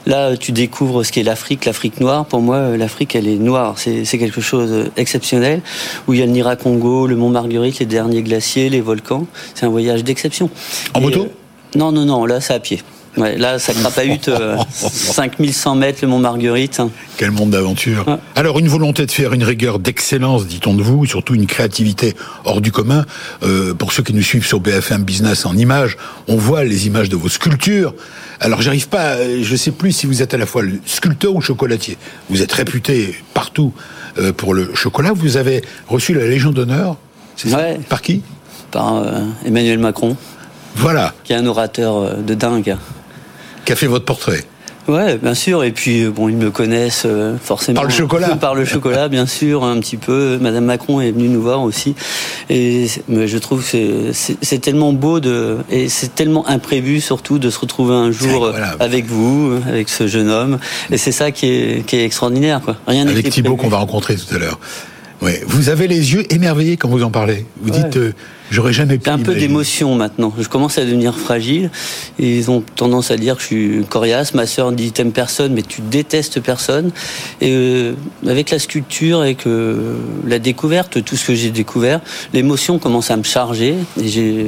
Là, 0.06 0.36
tu 0.36 0.52
découvres 0.52 1.04
ce 1.04 1.10
qu'est 1.12 1.22
l'Afrique, 1.24 1.64
l'Afrique 1.64 2.00
noire. 2.00 2.24
Pour 2.24 2.40
moi, 2.40 2.56
euh, 2.56 2.76
l'Afrique, 2.76 3.14
elle 3.16 3.26
est 3.26 3.36
noire. 3.36 3.74
C'est 3.78 4.04
quelque 4.18 4.40
chose 4.40 4.90
d'exceptionnel. 4.96 5.60
Où 6.06 6.12
il 6.14 6.20
y 6.20 6.22
a 6.22 6.26
le 6.26 6.32
Nira-Congo, 6.32 7.06
le 7.06 7.16
Mont 7.16 7.30
Marguerite, 7.30 7.78
les 7.80 7.86
derniers 7.86 8.22
glaciers, 8.22 8.59
les 8.68 8.80
volcans. 8.80 9.26
C'est 9.54 9.66
un 9.66 9.70
voyage 9.70 10.04
d'exception. 10.04 10.50
En 10.94 11.00
Et, 11.00 11.02
moto 11.02 11.22
euh, 11.24 11.78
Non, 11.78 11.92
non, 11.92 12.04
non. 12.04 12.26
Là, 12.26 12.40
c'est 12.40 12.54
à 12.54 12.60
pied. 12.60 12.82
Ouais, 13.16 13.36
là, 13.36 13.58
ça 13.58 13.72
crapahute 13.74 14.28
euh, 14.28 14.56
5100 14.70 15.74
mètres 15.74 15.98
le 16.02 16.08
Mont 16.08 16.20
Marguerite. 16.20 16.80
Quel 17.16 17.32
monde 17.32 17.50
d'aventure. 17.50 18.06
Ouais. 18.06 18.14
Alors, 18.36 18.60
une 18.60 18.68
volonté 18.68 19.04
de 19.04 19.10
faire 19.10 19.32
une 19.32 19.42
rigueur 19.42 19.80
d'excellence, 19.80 20.46
dit-on 20.46 20.74
de 20.74 20.82
vous, 20.82 21.06
surtout 21.06 21.34
une 21.34 21.46
créativité 21.46 22.14
hors 22.44 22.60
du 22.60 22.70
commun. 22.70 23.04
Euh, 23.42 23.74
pour 23.74 23.92
ceux 23.92 24.04
qui 24.04 24.14
nous 24.14 24.22
suivent 24.22 24.46
sur 24.46 24.60
BFM 24.60 25.02
Business 25.02 25.44
en 25.44 25.56
images, 25.56 25.96
on 26.28 26.36
voit 26.36 26.62
les 26.62 26.86
images 26.86 27.08
de 27.08 27.16
vos 27.16 27.28
sculptures. 27.28 27.94
Alors, 28.38 28.62
j'arrive 28.62 28.88
pas, 28.88 29.16
euh, 29.16 29.40
je 29.42 29.56
sais 29.56 29.72
plus 29.72 29.90
si 29.90 30.06
vous 30.06 30.22
êtes 30.22 30.32
à 30.32 30.38
la 30.38 30.46
fois 30.46 30.62
le 30.62 30.78
sculpteur 30.86 31.34
ou 31.34 31.40
chocolatier. 31.40 31.98
Vous 32.28 32.42
êtes 32.42 32.52
réputé 32.52 33.16
partout 33.34 33.72
pour 34.36 34.54
le 34.54 34.74
chocolat. 34.74 35.12
Vous 35.14 35.36
avez 35.36 35.62
reçu 35.88 36.14
la 36.14 36.26
Légion 36.26 36.50
d'honneur. 36.50 36.96
c'est 37.36 37.48
ça 37.48 37.56
Ouais. 37.56 37.80
Par 37.88 38.02
qui 38.02 38.22
par 38.70 38.96
euh, 38.96 39.20
Emmanuel 39.44 39.78
Macron, 39.78 40.16
Voilà, 40.76 41.14
qui 41.24 41.32
est 41.32 41.36
un 41.36 41.46
orateur 41.46 41.96
euh, 41.96 42.14
de 42.14 42.34
dingue. 42.34 42.76
qui 43.64 43.72
a 43.72 43.76
fait 43.76 43.86
votre 43.86 44.04
portrait. 44.04 44.44
Ouais, 44.88 45.18
bien 45.18 45.34
sûr. 45.34 45.62
Et 45.62 45.70
puis, 45.70 46.06
bon, 46.06 46.28
ils 46.28 46.36
me 46.36 46.50
connaissent 46.50 47.04
euh, 47.06 47.36
forcément. 47.40 47.76
Par 47.76 47.84
le 47.84 47.90
chocolat. 47.90 48.28
Par 48.36 48.54
le 48.54 48.64
chocolat, 48.64 49.08
bien 49.08 49.26
sûr, 49.26 49.62
un 49.62 49.78
petit 49.78 49.96
peu. 49.96 50.38
Madame 50.40 50.64
Macron 50.64 51.00
est 51.00 51.12
venue 51.12 51.28
nous 51.28 51.42
voir 51.42 51.62
aussi. 51.62 51.94
Et 52.48 52.86
mais 53.06 53.28
je 53.28 53.38
trouve 53.38 53.64
que 53.68 54.10
c'est 54.12 54.58
tellement 54.58 54.92
beau 54.92 55.20
de 55.20 55.58
et 55.70 55.88
c'est 55.88 56.14
tellement 56.14 56.48
imprévu 56.48 57.00
surtout 57.00 57.38
de 57.38 57.50
se 57.50 57.58
retrouver 57.60 57.94
un 57.94 58.10
jour 58.10 58.50
avec 58.80 59.06
vous, 59.06 59.60
avec 59.68 59.88
ce 59.88 60.08
jeune 60.08 60.28
homme. 60.28 60.58
Et 60.90 60.96
c'est 60.96 61.12
ça 61.12 61.30
qui 61.30 61.46
est, 61.46 61.86
qui 61.86 61.96
est 61.96 62.04
extraordinaire, 62.04 62.60
quoi. 62.60 62.76
Rien 62.86 63.06
avec 63.06 63.30
Thibault 63.30 63.56
qu'on 63.56 63.68
va 63.68 63.78
rencontrer 63.78 64.16
tout 64.16 64.34
à 64.34 64.38
l'heure. 64.38 64.58
Ouais. 65.22 65.42
Vous 65.46 65.68
avez 65.68 65.86
les 65.86 66.14
yeux 66.14 66.24
émerveillés 66.32 66.76
quand 66.76 66.88
vous 66.88 67.02
en 67.02 67.10
parlez. 67.10 67.44
Vous 67.60 67.70
dites, 67.70 67.96
euh, 67.96 68.12
j'aurais 68.50 68.72
jamais 68.72 68.96
pu. 68.96 69.10
un 69.10 69.18
peu 69.18 69.34
d'émotion 69.34 69.94
maintenant. 69.94 70.32
Je 70.38 70.48
commence 70.48 70.78
à 70.78 70.84
devenir 70.84 71.18
fragile. 71.18 71.70
Et 72.18 72.38
ils 72.38 72.50
ont 72.50 72.62
tendance 72.76 73.10
à 73.10 73.16
dire 73.16 73.36
que 73.36 73.42
je 73.42 73.46
suis 73.46 73.84
coriace. 73.88 74.32
Ma 74.32 74.46
sœur 74.46 74.72
dit, 74.72 74.92
t'aimes 74.92 75.12
personne, 75.12 75.52
mais 75.52 75.62
tu 75.62 75.82
détestes 75.82 76.40
personne. 76.40 76.90
Et 77.42 77.52
euh, 77.52 77.92
avec 78.26 78.50
la 78.50 78.58
sculpture, 78.58 79.20
avec 79.20 79.46
euh, 79.46 79.96
la 80.26 80.38
découverte, 80.38 81.04
tout 81.04 81.16
ce 81.16 81.26
que 81.26 81.34
j'ai 81.34 81.50
découvert, 81.50 82.00
l'émotion 82.32 82.78
commence 82.78 83.10
à 83.10 83.16
me 83.18 83.24
charger. 83.24 83.74
Et, 84.02 84.46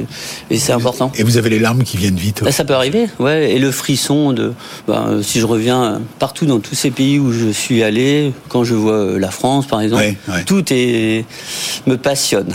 et 0.49 0.57
c'est 0.57 0.73
important. 0.73 1.11
Et 1.15 1.23
vous 1.23 1.37
avez 1.37 1.51
les 1.51 1.59
larmes 1.59 1.83
qui 1.83 1.97
viennent 1.97 2.15
vite. 2.17 2.49
ça 2.49 2.65
peut 2.65 2.73
arriver, 2.73 3.05
ouais. 3.19 3.51
Et 3.51 3.59
le 3.59 3.69
frisson 3.69 4.33
de, 4.33 4.53
ben, 4.87 5.21
si 5.21 5.39
je 5.39 5.45
reviens 5.45 6.01
partout 6.17 6.47
dans 6.47 6.59
tous 6.59 6.75
ces 6.75 6.89
pays 6.89 7.19
où 7.19 7.31
je 7.31 7.49
suis 7.51 7.83
allé, 7.83 8.33
quand 8.49 8.63
je 8.63 8.73
vois 8.73 9.19
la 9.19 9.29
France, 9.29 9.67
par 9.67 9.81
exemple, 9.81 10.03
tout 10.47 10.62
et 10.71 11.25
me 11.87 11.97
passionne. 11.97 12.53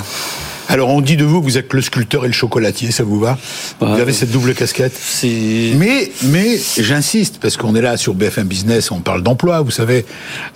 Alors 0.71 0.91
on 0.91 1.01
dit 1.01 1.17
de 1.17 1.25
vous 1.25 1.41
que 1.41 1.47
vous 1.47 1.57
êtes 1.57 1.73
le 1.73 1.81
sculpteur 1.81 2.25
et 2.25 2.29
le 2.29 2.35
chocolatier, 2.35 2.91
ça 2.91 3.03
vous 3.03 3.19
va 3.19 3.39
Vous 3.81 3.87
avez 3.87 4.13
cette 4.13 4.31
double 4.31 4.55
casquette 4.55 4.93
Mais, 5.25 6.13
mais 6.25 6.59
j'insiste, 6.77 7.39
parce 7.41 7.57
qu'on 7.57 7.75
est 7.75 7.81
là 7.81 7.97
sur 7.97 8.13
BFM 8.13 8.47
Business, 8.47 8.91
on 8.91 9.01
parle 9.01 9.23
d'emploi, 9.23 9.63
vous 9.63 9.71
savez, 9.71 10.05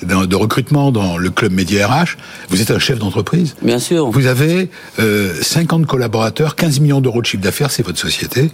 de 0.03 0.37
recrutement 0.37 0.93
dans 0.93 1.17
le 1.17 1.31
club 1.31 1.53
Média 1.53 1.89
RH. 1.89 2.19
Vous 2.51 2.61
êtes 2.61 2.71
un 2.71 2.79
chef 2.79 2.99
d'entreprise 2.99 3.55
Bien 3.63 3.79
sûr. 3.79 4.11
Vous 4.11 4.27
avez 4.27 4.69
50 4.99 5.01
euh, 5.01 5.87
collaborateurs, 5.87 6.57
15 6.57 6.81
millions 6.81 7.01
d'euros 7.01 7.23
de 7.23 7.27
chiffre 7.27 7.43
d'affaires, 7.43 7.71
c'est 7.71 7.83
votre 7.83 7.99
société, 7.99 8.51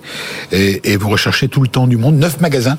et, 0.52 0.92
et 0.92 0.96
vous 0.96 1.08
recherchez 1.08 1.48
tout 1.48 1.60
le 1.60 1.68
temps 1.68 1.88
du 1.88 1.96
monde, 1.96 2.18
9 2.18 2.40
magasins 2.40 2.78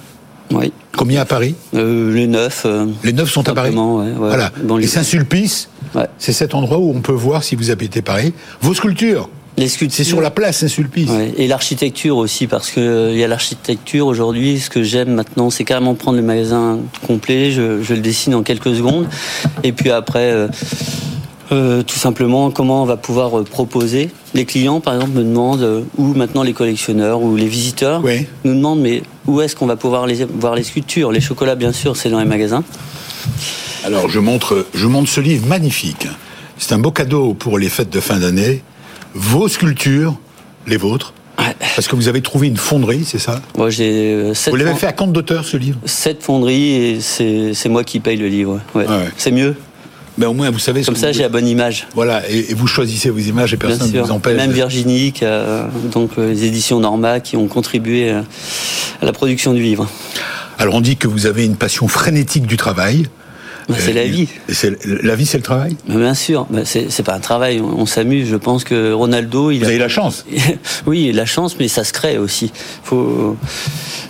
oui. 0.52 0.72
Combien 0.98 1.22
à 1.22 1.26
Paris 1.26 1.56
euh, 1.76 2.14
Les 2.14 2.28
neuf. 2.28 2.64
Euh, 2.66 2.86
les 3.04 3.14
neuf 3.14 3.30
sont 3.30 3.48
à 3.48 3.54
Paris. 3.54 3.74
voilà. 3.74 4.52
et 4.82 4.88
Saint-Sulpice, 4.88 5.70
c'est 6.18 6.34
cet 6.34 6.56
endroit 6.56 6.78
où 6.78 6.92
on 6.96 7.02
peut 7.02 7.12
voir 7.12 7.44
si 7.44 7.56
vous 7.56 7.72
habitez 7.72 8.02
Paris 8.02 8.34
vos 8.62 8.74
sculptures. 8.74 9.30
Les 9.58 9.68
sculptures. 9.68 9.98
C'est 9.98 10.04
sur 10.04 10.22
la 10.22 10.32
place 10.32 10.60
Saint-Sulpice. 10.60 11.10
Et 11.38 11.48
l'architecture 11.48 12.18
aussi, 12.18 12.48
parce 12.48 12.72
que 12.72 12.80
euh, 12.80 13.12
il 13.12 13.18
y 13.18 13.24
a 13.24 13.28
l'architecture 13.28 14.08
aujourd'hui. 14.08 14.60
Ce 14.60 14.70
que 14.70 14.84
j'aime 14.84 15.14
maintenant, 15.14 15.50
c'est 15.50 15.66
carrément 15.66 15.96
prendre 15.96 16.18
le 16.18 16.24
magasin 16.24 16.80
complet. 17.06 17.52
Je, 17.52 17.82
je, 17.84 17.94
le 17.94 18.00
dessine 18.00 18.36
en 18.36 18.44
quelques 18.44 18.76
secondes, 18.76 19.08
et 19.64 19.72
puis 19.72 19.92
après. 19.92 20.32
Euh, 20.32 20.48
tout 21.50 21.98
simplement 21.98 22.52
comment 22.52 22.84
on 22.84 22.86
va 22.86 22.98
pouvoir 22.98 23.40
euh, 23.40 23.44
proposer. 23.44 24.10
Les 24.34 24.46
clients, 24.46 24.80
par 24.82 24.94
exemple, 24.94 25.14
me 25.14 25.24
demandent, 25.24 25.64
euh, 25.64 25.82
ou 25.98 26.14
maintenant 26.14 26.44
les 26.44 26.54
collectionneurs 26.54 27.22
ou 27.22 27.36
les 27.36 27.48
visiteurs, 27.48 28.04
nous 28.44 28.54
demandent, 28.54 28.82
mais 28.82 29.02
où 29.26 29.42
est-ce 29.42 29.56
qu'on 29.56 29.66
va 29.66 29.76
pouvoir 29.76 30.06
les, 30.06 30.26
voir 30.26 30.56
les 30.56 30.64
sculptures 30.64 31.12
Les 31.12 31.22
chocolats, 31.22 31.56
bien 31.56 31.72
sûr, 31.72 31.96
c'est 31.96 32.10
dans 32.10 32.20
les 32.20 32.26
magasins. 32.26 32.64
Alors, 33.84 34.10
je 34.10 34.20
montre, 34.20 34.68
je 34.74 34.88
montre 34.88 35.10
ce 35.10 35.22
livre 35.22 35.48
magnifique. 35.48 36.08
C'est 36.58 36.74
un 36.74 36.80
beau 36.80 36.92
cadeau 36.92 37.34
pour 37.34 37.58
les 37.58 37.70
fêtes 37.70 37.90
de 37.90 38.00
fin 38.00 38.20
d'année. 38.20 38.62
Vos 39.16 39.48
sculptures, 39.48 40.16
les 40.68 40.78
vôtres, 40.78 41.14
parce 41.76 41.88
que 41.88 41.96
vous 41.96 42.10
avez 42.10 42.22
trouvé 42.22 42.48
une 42.48 42.58
fonderie, 42.58 43.06
c'est 43.06 43.20
ça? 43.20 43.42
Moi, 43.58 43.70
j'ai. 43.70 44.34
Vous 44.48 44.56
l'avez 44.56 44.76
fait 44.76 44.88
à 44.88 44.92
compte 44.92 45.14
d'auteur, 45.14 45.46
ce 45.46 45.58
livre? 45.58 45.80
Cette 45.86 46.22
fonderie, 46.22 46.74
et 46.74 47.00
c'est 47.00 47.70
moi 47.70 47.84
qui 47.84 48.00
paye 48.00 48.18
le 48.18 48.28
livre. 48.28 48.60
Ouais. 48.76 48.86
C'est 49.18 49.32
mieux? 49.32 49.56
Mais 50.20 50.26
au 50.26 50.34
moins 50.34 50.52
vous 50.52 50.60
savez. 50.60 50.84
Comme 50.84 50.96
ça, 50.96 51.12
j'ai 51.12 51.24
la 51.24 51.30
bonne 51.30 51.48
image. 51.48 51.88
Voilà, 51.96 52.30
et, 52.30 52.54
vous 52.54 52.68
choisissez 52.68 53.10
vos 53.10 53.20
images 53.20 53.54
et 53.54 53.58
personne 53.58 53.92
ne 53.92 54.02
vous 54.02 54.12
empêche. 54.12 54.36
Même 54.36 54.52
Virginie, 54.52 55.14
donc 55.92 56.12
euh, 56.18 56.30
les 56.30 56.44
éditions 56.46 56.80
Norma, 56.80 57.20
qui 57.20 57.38
ont 57.38 57.48
contribué 57.48 58.12
à, 58.12 58.24
la 59.02 59.14
production 59.14 59.54
du 59.54 59.62
livre. 59.62 59.90
Alors 60.58 60.76
on 60.76 60.82
dit 60.82 60.98
que 60.98 61.08
vous 61.08 61.26
avez 61.26 61.46
une 61.46 61.56
passion 61.56 61.88
frénétique 61.88 62.46
du 62.46 62.58
travail. 62.58 63.08
Bah, 63.70 63.76
c'est 63.78 63.94
la 63.94 64.06
vie. 64.06 64.28
La 65.04 65.16
vie, 65.16 65.28
c'est 65.28 65.38
le 65.38 65.44
travail? 65.44 65.78
Bien 65.88 66.16
sûr. 66.16 66.48
Bah, 66.50 66.62
c'est 66.66 67.04
pas 67.04 67.14
un 67.14 67.20
travail, 67.20 67.62
on, 67.62 67.86
s'amuse. 67.86 68.28
Je 68.28 68.36
pense 68.36 68.64
que 68.64 68.92
Ronaldo... 68.92 69.52
Il 69.52 69.60
Vous 69.60 69.66
a... 69.66 69.68
avez 69.68 69.78
la 69.78 69.88
chance 69.88 70.26
Oui, 70.88 71.12
la 71.12 71.28
chance, 71.28 71.56
mais 71.60 71.68
ça 71.68 71.84
se 71.84 71.94
crée 71.94 72.18
aussi. 72.18 72.52
Faut... 72.84 73.38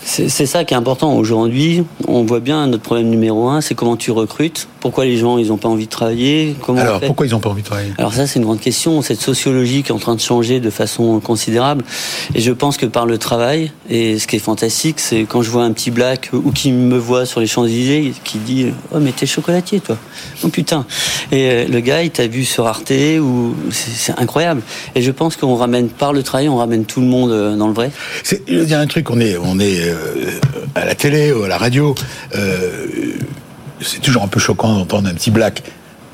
C'est 0.06 0.46
ça 0.46 0.64
qui 0.64 0.74
est 0.74 0.78
important. 0.78 1.14
Aujourd'hui, 1.14 1.84
on 2.08 2.24
voit 2.24 2.40
bien 2.40 2.66
notre 2.68 2.84
problème 2.84 3.10
numéro 3.10 3.50
un, 3.50 3.62
c'est 3.62 3.76
comment 3.76 3.98
tu 3.98 4.12
recrutes. 4.12 4.68
Pourquoi 4.80 5.06
les 5.06 5.18
gens, 5.18 5.38
ils 5.38 5.48
n'ont 5.48 5.58
pas 5.58 5.68
envie 5.68 5.86
de 5.86 5.90
travailler? 5.90 6.56
Comment 6.66 6.80
Alors, 6.80 7.00
pourquoi 7.02 7.26
ils 7.26 7.32
n'ont 7.32 7.40
pas 7.40 7.50
envie 7.50 7.62
de 7.62 7.68
travailler? 7.68 7.92
Alors 7.98 8.14
ça, 8.14 8.28
c'est 8.28 8.40
une 8.40 8.46
grande 8.46 8.60
question. 8.60 9.02
Cette 9.02 9.20
sociologie 9.20 9.84
qui 9.84 9.90
est 9.90 9.96
en 9.96 10.00
train 10.00 10.16
de 10.16 10.22
changer 10.22 10.60
de 10.60 10.70
façon 10.70 11.20
considérable. 11.20 11.84
Et 12.36 12.40
je 12.40 12.52
pense 12.52 12.78
que 12.78 12.86
par 12.86 13.06
le 13.06 13.18
travail, 13.18 13.72
et 13.90 14.20
ce 14.20 14.28
qui 14.28 14.38
est 14.38 14.40
fantastique, 14.40 15.00
c'est 15.00 15.22
quand 15.24 15.42
je 15.42 15.50
vois 15.50 15.64
un 15.64 15.72
petit 15.74 15.92
black 15.92 16.30
ou 16.34 16.52
qui 16.52 16.72
me 16.72 16.98
voit 16.98 17.26
sur 17.26 17.40
les 17.40 17.48
Champs-Élysées, 17.48 18.14
qui 18.24 18.38
dit 18.38 18.68
«Oh, 18.94 19.00
mais 19.00 19.12
t'es 19.12 19.26
chocolatier, 19.26 19.80
toi!» 19.80 19.98
Oh 20.44 20.48
putain 20.48 20.86
Et 21.32 21.50
euh, 21.50 21.66
le 21.68 21.80
gars, 21.80 22.04
il 22.04 22.12
t'a 22.12 22.28
vu 22.28 22.46
sur 22.46 22.68
Arte, 22.68 22.94
ou 23.22 23.56
c'est 23.72 24.18
incroyable. 24.18 24.62
Et 24.96 25.02
je 25.02 25.12
pense 25.12 25.36
qu'on 25.36 25.56
ramène, 25.56 25.90
par 25.90 26.14
le 26.14 26.24
travail, 26.24 26.48
on 26.50 26.58
ramène 26.58 26.86
tout 26.86 27.02
le 27.02 27.08
monde 27.08 27.32
euh, 27.32 27.56
dans 27.56 27.68
le 27.68 27.74
vrai. 27.74 27.92
Il 28.48 28.70
y 28.70 28.74
a 28.74 28.80
un 28.80 28.88
truc, 28.88 29.10
on 29.10 29.20
est... 29.20 29.38
On 29.38 29.60
est 29.60 29.82
euh, 29.82 29.96
euh, 29.96 30.40
à 30.76 30.86
la 30.86 30.96
télé 30.96 31.32
ou 31.32 31.44
à 31.44 31.48
la 31.48 31.58
radio, 31.58 31.96
euh, 32.36 32.88
c'est 33.82 34.02
toujours 34.02 34.24
un 34.24 34.28
peu 34.28 34.40
choquant 34.40 34.74
d'entendre 34.74 35.10
un 35.10 35.14
petit 35.14 35.32
black 35.32 35.64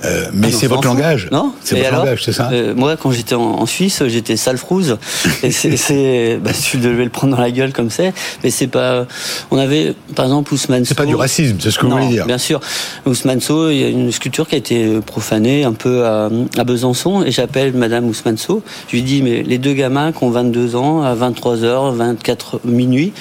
euh, 0.05 0.25
mais 0.33 0.49
ah 0.51 0.55
c'est 0.57 0.67
votre 0.67 0.87
langage. 0.87 1.29
Non 1.31 1.53
C'est 1.63 1.79
votre 1.79 1.91
langage, 1.91 2.23
c'est 2.23 2.33
ça 2.33 2.49
euh, 2.51 2.73
Moi, 2.75 2.95
quand 2.97 3.11
j'étais 3.11 3.35
en, 3.35 3.65
Suisse, 3.65 4.03
j'étais 4.07 4.37
salfrouse. 4.37 4.97
et 5.43 5.51
c'est, 5.51 6.39
bah, 6.43 6.51
tu 6.53 6.77
devais 6.77 7.03
le 7.03 7.09
prendre 7.09 7.35
dans 7.35 7.41
la 7.41 7.51
gueule 7.51 7.73
comme 7.73 7.89
c'est. 7.89 8.13
Mais 8.43 8.49
c'est 8.49 8.67
pas. 8.67 9.05
On 9.51 9.57
avait, 9.57 9.93
par 10.15 10.25
exemple, 10.25 10.53
Ousmane 10.53 10.85
C'est 10.85 10.95
pas 10.95 11.05
du 11.05 11.15
racisme, 11.15 11.57
c'est 11.59 11.71
ce 11.71 11.79
que 11.79 11.85
vous 11.85 11.91
voulez 11.91 12.07
dire. 12.07 12.25
Bien 12.25 12.37
sûr. 12.37 12.59
Ousmane 13.05 13.41
So, 13.41 13.69
il 13.69 13.77
y 13.77 13.83
a 13.83 13.89
une 13.89 14.11
sculpture 14.11 14.47
qui 14.47 14.55
a 14.55 14.57
été 14.57 14.99
profanée 15.05 15.63
un 15.63 15.73
peu 15.73 16.05
à, 16.05 16.29
à 16.57 16.63
Besançon. 16.63 17.23
Et 17.23 17.31
j'appelle 17.31 17.73
Madame 17.73 18.07
Ousmane 18.07 18.37
So. 18.37 18.63
Je 18.87 18.95
lui 18.95 19.03
dis, 19.03 19.21
mais 19.21 19.43
les 19.43 19.57
deux 19.57 19.73
gamins 19.73 20.11
qui 20.11 20.23
ont 20.23 20.29
22 20.29 20.75
ans, 20.75 21.01
à 21.01 21.15
23h, 21.15 21.95
24 21.95 22.61
minuit, 22.65 23.13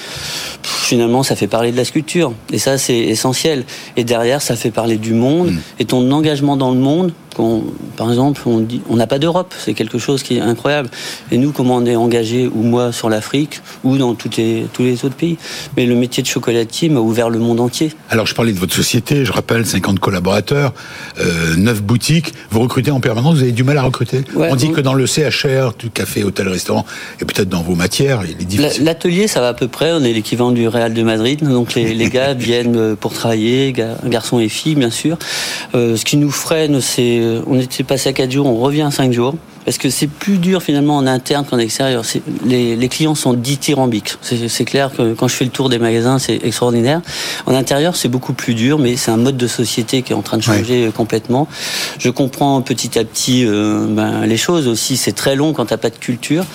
finalement, 0.63 1.23
ça 1.23 1.35
fait 1.35 1.47
parler 1.47 1.71
de 1.71 1.77
la 1.77 1.85
sculpture. 1.85 2.33
Et 2.51 2.59
ça, 2.59 2.77
c'est 2.77 2.97
essentiel. 2.97 3.63
Et 3.97 4.03
derrière, 4.03 4.41
ça 4.41 4.55
fait 4.55 4.71
parler 4.71 4.97
du 4.97 5.13
monde. 5.13 5.51
Mm. 5.51 5.59
Et 5.79 5.85
ton 5.85 6.11
engagement 6.11 6.57
dans 6.57 6.71
le 6.71 6.74
monde 6.79 7.11
par 7.95 8.09
exemple, 8.09 8.41
on 8.45 8.59
dit, 8.59 8.81
on 8.89 8.95
n'a 8.95 9.07
pas 9.07 9.19
d'Europe, 9.19 9.53
c'est 9.57 9.73
quelque 9.73 9.97
chose 9.97 10.23
qui 10.23 10.37
est 10.37 10.41
incroyable. 10.41 10.89
Et 11.31 11.37
nous, 11.37 11.51
comment 11.51 11.77
on 11.77 11.85
est 11.85 11.95
engagé, 11.95 12.47
ou 12.47 12.61
moi, 12.63 12.91
sur 12.91 13.09
l'Afrique, 13.09 13.61
ou 13.83 13.97
dans 13.97 14.15
toutes 14.15 14.37
les, 14.37 14.67
tous 14.73 14.83
les 14.83 15.05
autres 15.05 15.15
pays. 15.15 15.37
Mais 15.77 15.85
le 15.85 15.95
métier 15.95 16.23
de 16.23 16.27
chocolatier 16.27 16.89
m'a 16.89 16.99
ouvert 16.99 17.29
le 17.29 17.39
monde 17.39 17.59
entier. 17.59 17.93
Alors, 18.09 18.25
je 18.25 18.35
parlais 18.35 18.53
de 18.53 18.59
votre 18.59 18.73
société, 18.73 19.25
je 19.25 19.31
rappelle, 19.31 19.65
50 19.65 19.99
collaborateurs, 19.99 20.73
euh, 21.19 21.55
9 21.55 21.81
boutiques. 21.83 22.33
Vous 22.49 22.59
recrutez 22.59 22.91
en 22.91 22.99
permanence, 22.99 23.35
vous 23.35 23.43
avez 23.43 23.51
du 23.51 23.63
mal 23.63 23.77
à 23.77 23.83
recruter 23.83 24.23
On 24.35 24.55
dit 24.55 24.71
que 24.71 24.81
dans 24.81 24.93
le 24.93 25.05
CHR, 25.05 25.73
du 25.77 25.89
café, 25.89 26.23
hôtel, 26.23 26.47
restaurant, 26.47 26.85
et 27.21 27.25
peut-être 27.25 27.49
dans 27.49 27.61
vos 27.61 27.75
matières, 27.75 28.21
il 28.25 28.41
est 28.41 28.45
difficile. 28.45 28.83
L'atelier, 28.83 29.27
ça 29.27 29.41
va 29.41 29.49
à 29.49 29.53
peu 29.53 29.67
près, 29.67 29.91
on 29.91 30.03
est 30.03 30.13
l'équivalent 30.13 30.51
du 30.51 30.67
Real 30.67 30.93
de 30.93 31.03
Madrid, 31.03 31.43
donc 31.43 31.73
les, 31.73 31.93
les 31.93 32.09
gars 32.09 32.33
viennent 32.35 32.95
pour 32.95 33.13
travailler, 33.13 33.73
garçons 34.05 34.39
et 34.39 34.49
filles, 34.49 34.75
bien 34.75 34.89
sûr. 34.89 35.17
Euh, 35.73 35.95
ce 35.95 36.05
qui 36.05 36.17
nous 36.17 36.31
freine, 36.31 36.81
c'est 36.81 37.19
euh, 37.25 37.41
on 37.47 37.59
était 37.59 37.83
passé 37.83 38.09
à 38.09 38.13
4 38.13 38.31
jours, 38.31 38.47
on 38.47 38.55
revient 38.55 38.83
à 38.83 38.91
5 38.91 39.11
jours. 39.11 39.35
Parce 39.65 39.79
que 39.79 39.89
c'est 39.89 40.07
plus 40.07 40.37
dur 40.37 40.61
finalement 40.61 40.95
en 40.95 41.07
interne 41.07 41.43
qu'en 41.43 41.57
extérieur. 41.57 42.03
Les, 42.45 42.75
les, 42.75 42.87
clients 42.87 43.15
sont 43.15 43.33
dithyrambiques. 43.33 44.15
C'est 44.21 44.63
clair 44.63 44.91
que 44.95 45.15
quand 45.15 45.27
je 45.27 45.33
fais 45.33 45.43
le 45.43 45.49
tour 45.49 45.69
des 45.69 45.79
magasins, 45.79 46.19
c'est 46.19 46.39
extraordinaire. 46.45 47.01
En 47.47 47.55
intérieur, 47.55 47.95
c'est 47.95 48.07
beaucoup 48.07 48.33
plus 48.33 48.53
dur, 48.53 48.77
mais 48.77 48.95
c'est 48.95 49.09
un 49.09 49.17
mode 49.17 49.37
de 49.37 49.47
société 49.47 50.03
qui 50.03 50.13
est 50.13 50.15
en 50.15 50.21
train 50.21 50.37
de 50.37 50.43
changer 50.43 50.91
complètement. 50.95 51.47
Je 51.97 52.11
comprends 52.11 52.61
petit 52.61 52.99
à 52.99 53.03
petit 53.03 53.43
euh, 53.43 53.87
ben, 53.89 54.27
les 54.27 54.37
choses 54.37 54.67
aussi. 54.67 54.97
C'est 54.97 55.13
très 55.13 55.35
long 55.35 55.51
quand 55.51 55.65
t'as 55.65 55.77
pas 55.77 55.89
de 55.89 55.97
culture, 55.97 56.45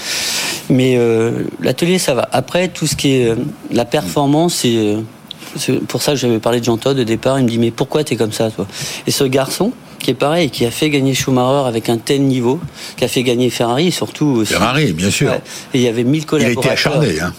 mais 0.69 0.95
euh, 0.97 1.43
l'atelier 1.61 1.99
ça 1.99 2.15
va. 2.15 2.29
Après, 2.31 2.69
tout 2.69 2.87
ce 2.87 2.95
qui 2.95 3.15
est 3.15 3.35
la 3.73 3.87
performance, 3.87 4.65
c'est 5.57 5.73
pour 5.89 6.01
ça 6.01 6.13
que 6.13 6.19
j'avais 6.19 6.39
parlé 6.39 6.61
de 6.61 6.65
Jean 6.65 6.77
Todd 6.77 6.97
au 6.97 7.05
départ. 7.05 7.41
Il 7.41 7.45
me 7.45 7.49
dit 7.49 7.59
mais 7.59 7.73
pourquoi 7.73 8.05
t'es 8.05 8.15
comme 8.15 8.33
ça 8.33 8.53
toi? 8.53 8.69
Et 9.09 9.11
ce 9.11 9.25
garçon, 9.25 9.73
qui 10.01 10.11
est 10.11 10.15
pareil, 10.15 10.51
qui 10.51 10.67
a 10.67 10.71
fait 10.71 10.91
gagner 10.91 11.15
Schumacher 11.15 11.69
avec 11.69 11.89
un 11.89 11.99
tel 11.99 12.23
niveau, 12.23 12.59
qui 12.97 13.05
a 13.05 13.09
fait 13.09 13.23
gagner 13.23 13.51
Ferrari 13.51 13.93
surtout 13.93 14.27
aussi. 14.27 14.55
Ferrari, 14.55 14.93
bien 14.93 15.11
sûr. 15.11 15.33
Et 15.33 15.41
il 15.75 15.81
y 15.83 15.89
avait 15.89 16.05
mille 16.05 16.27
collaborateurs. 16.27 16.65
Il 16.65 16.69
a 16.69 16.73
été 16.73 16.89
acharné, 16.89 17.21
hein. 17.21 17.35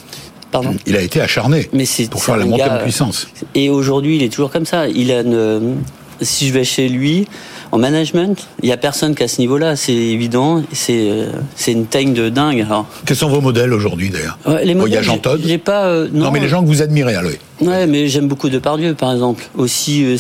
Pardon 0.52 0.76
Il 0.86 0.98
a 0.98 1.02
été 1.02 1.22
acharné 1.22 1.70
Mais 1.72 1.86
pour 2.10 2.24
faire 2.24 2.38
la 2.38 2.46
montée 2.46 2.64
en 2.64 2.80
puissance. 2.80 3.28
Et 3.56 3.70
aujourd'hui, 3.70 4.18
il 4.18 4.24
est 4.24 4.30
toujours 4.30 4.52
comme 4.52 4.66
ça. 4.66 4.88
Il 4.88 5.12
a 5.12 5.22
une, 5.22 5.78
si 6.22 6.48
je 6.48 6.54
vais 6.54 6.64
chez 6.64 6.90
lui, 6.90 7.28
en 7.72 7.78
management, 7.78 8.48
il 8.62 8.66
n'y 8.68 8.72
a 8.74 8.78
personne 8.78 9.16
qu'à 9.16 9.28
ce 9.28 9.40
niveau-là, 9.40 9.76
c'est 9.76 9.94
évident. 9.94 10.62
C'est 10.74 11.10
euh, 11.10 11.28
c'est 11.56 11.72
une 11.72 11.86
teigne 11.86 12.14
de 12.14 12.30
dingue. 12.30 12.62
Alors, 12.62 12.86
Quels 13.06 13.16
sont 13.18 13.30
vos 13.30 13.42
modèles 13.42 13.74
aujourd'hui 13.74 14.10
d'ailleurs 14.10 14.38
Ouais, 14.46 14.66
les 14.66 14.76
modèles, 14.76 15.06
j'ai 15.46 15.58
pas. 15.58 15.86
euh, 15.86 16.08
Non, 16.12 16.32
mais 16.32 16.40
les 16.40 16.48
gens 16.50 16.62
que 16.62 16.68
vous 16.68 16.82
admirez, 16.82 17.16
Aloïs. 17.16 17.38
Ouais, 17.62 17.88
mais 17.88 18.08
j'aime 18.08 18.28
beaucoup 18.28 18.50
Depardieu, 18.50 18.94
par 18.94 19.12
exemple. 19.14 19.46
Aussi, 19.56 20.04
euh, 20.04 20.18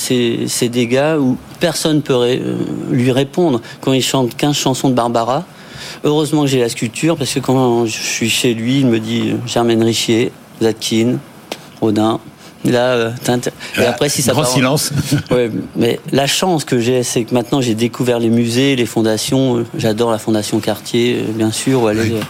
c'est 0.48 0.70
des 0.70 0.88
gars 0.88 1.17
où 1.17 1.38
personne 1.60 2.01
peut 2.01 2.15
ré- 2.15 2.41
euh, 2.43 2.55
lui 2.91 3.12
répondre 3.12 3.62
quand 3.81 3.93
il 3.93 4.01
chante 4.03 4.36
15 4.38 4.55
chansons 4.55 4.89
de 4.89 4.93
Barbara. 4.96 5.46
Heureusement 6.03 6.41
que 6.43 6.48
j'ai 6.48 6.60
la 6.60 6.70
sculpture, 6.70 7.17
parce 7.17 7.34
que 7.34 7.39
quand 7.39 7.86
je 7.86 7.91
suis 7.91 8.29
chez 8.29 8.53
lui, 8.53 8.79
il 8.79 8.86
me 8.88 9.00
dit 9.00 9.34
Germaine 9.46 9.84
Richier, 9.84 10.31
Zadkine, 10.62 11.17
Rodin. 11.81 12.20
Là, 12.63 12.91
euh, 12.94 13.12
et 13.80 13.86
après, 13.86 14.08
si 14.10 14.22
ça 14.22 14.34
Grand 14.34 14.44
part- 14.44 14.51
silence. 14.51 14.91
Ouais, 15.32 15.50
mais 15.75 16.00
la 16.12 16.27
chance 16.27 16.63
que 16.65 16.80
j'ai, 16.80 17.03
c'est 17.03 17.24
que 17.24 17.34
maintenant 17.34 17.60
j'ai 17.62 17.74
découvert 17.75 18.20
les 18.20 18.30
musées, 18.30 18.75
les 18.75 18.86
fondations. 18.86 19.58
Euh, 19.58 19.65
J'adore 19.77 20.12
la 20.12 20.20
Fondation 20.20 20.60
Cartier, 20.60 21.18
euh, 21.27 21.32
bien 21.32 21.51
sûr, 21.51 21.84
ou 21.84 21.88
aller 21.88 22.01
Oui. 22.01 22.13
euh, 22.15 22.22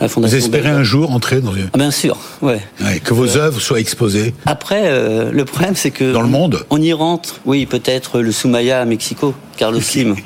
la 0.00 0.06
Vous 0.08 0.34
espérez 0.34 0.68
un 0.70 0.82
jour 0.82 1.12
entrer 1.12 1.40
dans 1.40 1.54
une... 1.54 1.68
Ah, 1.72 1.78
bien 1.78 1.90
sûr, 1.90 2.16
ouais. 2.42 2.60
Ouais, 2.84 2.98
que 3.00 3.14
vos 3.14 3.36
œuvres 3.36 3.60
soient 3.60 3.80
exposées 3.80 4.34
Après, 4.46 4.82
euh, 4.86 5.30
le 5.32 5.44
problème, 5.44 5.76
c'est 5.76 5.90
que. 5.90 6.12
dans 6.12 6.22
le 6.22 6.28
monde. 6.28 6.64
On 6.70 6.80
y 6.80 6.92
rentre, 6.92 7.40
oui, 7.46 7.66
peut-être 7.66 8.20
le 8.20 8.32
Soumaya 8.32 8.80
à 8.80 8.84
Mexico, 8.84 9.34
Carlos 9.56 9.80
Slim. 9.82 10.16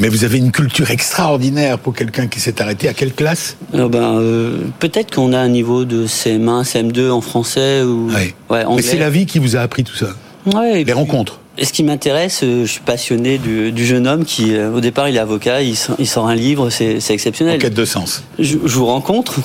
Mais 0.00 0.08
vous 0.08 0.24
avez 0.24 0.38
une 0.38 0.52
culture 0.52 0.90
extraordinaire 0.90 1.78
pour 1.78 1.94
quelqu'un 1.94 2.26
qui 2.26 2.40
s'est 2.40 2.60
arrêté. 2.62 2.88
À 2.88 2.94
quelle 2.94 3.12
classe 3.12 3.56
Alors 3.74 3.90
ben, 3.90 4.18
euh, 4.18 4.58
peut-être 4.78 5.14
qu'on 5.14 5.32
a 5.32 5.38
un 5.38 5.48
niveau 5.48 5.84
de 5.84 6.06
CM1, 6.06 6.64
CM2 6.64 7.10
en 7.10 7.20
français 7.20 7.82
ou 7.82 8.08
Oui. 8.14 8.34
ouais, 8.50 8.64
Mais 8.76 8.82
c'est 8.82 8.98
la 8.98 9.10
vie 9.10 9.26
qui 9.26 9.38
vous 9.38 9.56
a 9.56 9.60
appris 9.60 9.84
tout 9.84 9.94
ça. 9.96 10.08
Ouais, 10.46 10.74
Les 10.78 10.84
puis- 10.84 10.92
rencontres. 10.94 11.38
Et 11.58 11.64
ce 11.66 11.72
qui 11.74 11.82
m'intéresse, 11.82 12.40
euh, 12.42 12.64
je 12.64 12.70
suis 12.70 12.80
passionné 12.80 13.36
du, 13.36 13.70
du 13.72 13.84
jeune 13.84 14.06
homme 14.06 14.24
qui, 14.24 14.54
euh, 14.54 14.72
au 14.72 14.80
départ, 14.80 15.08
il 15.10 15.16
est 15.16 15.18
avocat, 15.18 15.60
il, 15.60 15.76
sort- 15.76 15.96
il 15.98 16.06
sort 16.08 16.26
un 16.28 16.34
livre, 16.34 16.70
c'est 16.70 17.00
c'est 17.00 17.12
En 17.12 17.14
exceptionnel. 17.14 17.58
quête 17.58 17.74
de 17.74 17.84
sens. 17.84 18.22
Je, 18.38 18.56
je 18.64 18.74
vous 18.76 18.86
rencontre, 18.86 19.40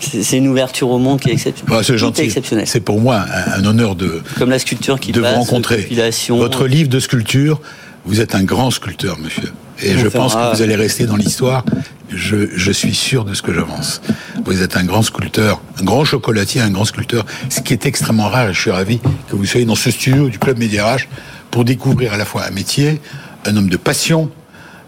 c'est 0.00 0.36
une 0.36 0.48
ouverture 0.48 0.90
au 0.90 0.98
monde 0.98 1.20
qui 1.20 1.30
est 1.30 1.32
exceptionnelle. 1.32 1.74
Bah, 1.76 1.82
c'est 1.82 1.96
gentil. 1.96 2.22
exceptionnel. 2.22 2.66
C'est 2.66 2.80
pour 2.80 3.00
moi 3.00 3.24
un, 3.56 3.60
un 3.62 3.64
honneur 3.64 3.94
de, 3.94 4.20
Comme 4.38 4.50
la 4.50 4.58
sculpture 4.58 5.00
qui 5.00 5.12
de 5.12 5.20
vous 5.20 5.24
passe, 5.24 5.36
rencontrer. 5.36 5.82
compilation. 5.82 6.36
Votre 6.36 6.66
livre 6.66 6.90
de 6.90 7.00
sculpture, 7.00 7.60
vous 8.04 8.20
êtes 8.20 8.34
un 8.34 8.42
grand 8.44 8.70
sculpteur, 8.70 9.18
monsieur. 9.18 9.52
Et 9.82 9.94
On 9.94 9.98
je 9.98 10.08
pense 10.08 10.34
que 10.34 10.54
vous 10.56 10.62
allez 10.62 10.76
rester 10.76 11.06
dans 11.06 11.16
l'histoire. 11.16 11.64
Je, 12.10 12.48
je 12.56 12.72
suis 12.72 12.94
sûr 12.94 13.24
de 13.24 13.34
ce 13.34 13.42
que 13.42 13.52
j'avance. 13.54 14.02
Vous 14.44 14.62
êtes 14.62 14.76
un 14.76 14.84
grand 14.84 15.02
sculpteur, 15.02 15.60
un 15.80 15.84
grand 15.84 16.04
chocolatier, 16.04 16.60
un 16.60 16.70
grand 16.70 16.84
sculpteur, 16.84 17.24
ce 17.48 17.60
qui 17.60 17.72
est 17.72 17.86
extrêmement 17.86 18.28
rare. 18.28 18.48
Et 18.50 18.52
je 18.54 18.60
suis 18.60 18.70
ravi 18.70 18.98
que 19.30 19.36
vous 19.36 19.44
soyez 19.46 19.64
dans 19.64 19.74
ce 19.76 19.90
studio 19.90 20.28
du 20.28 20.38
Club 20.38 20.58
Média 20.58 20.84
RH 20.96 21.06
pour 21.50 21.64
découvrir 21.64 22.12
à 22.12 22.16
la 22.16 22.24
fois 22.24 22.44
un 22.46 22.50
métier, 22.50 23.00
un 23.46 23.56
homme 23.56 23.68
de 23.68 23.76
passion, 23.76 24.30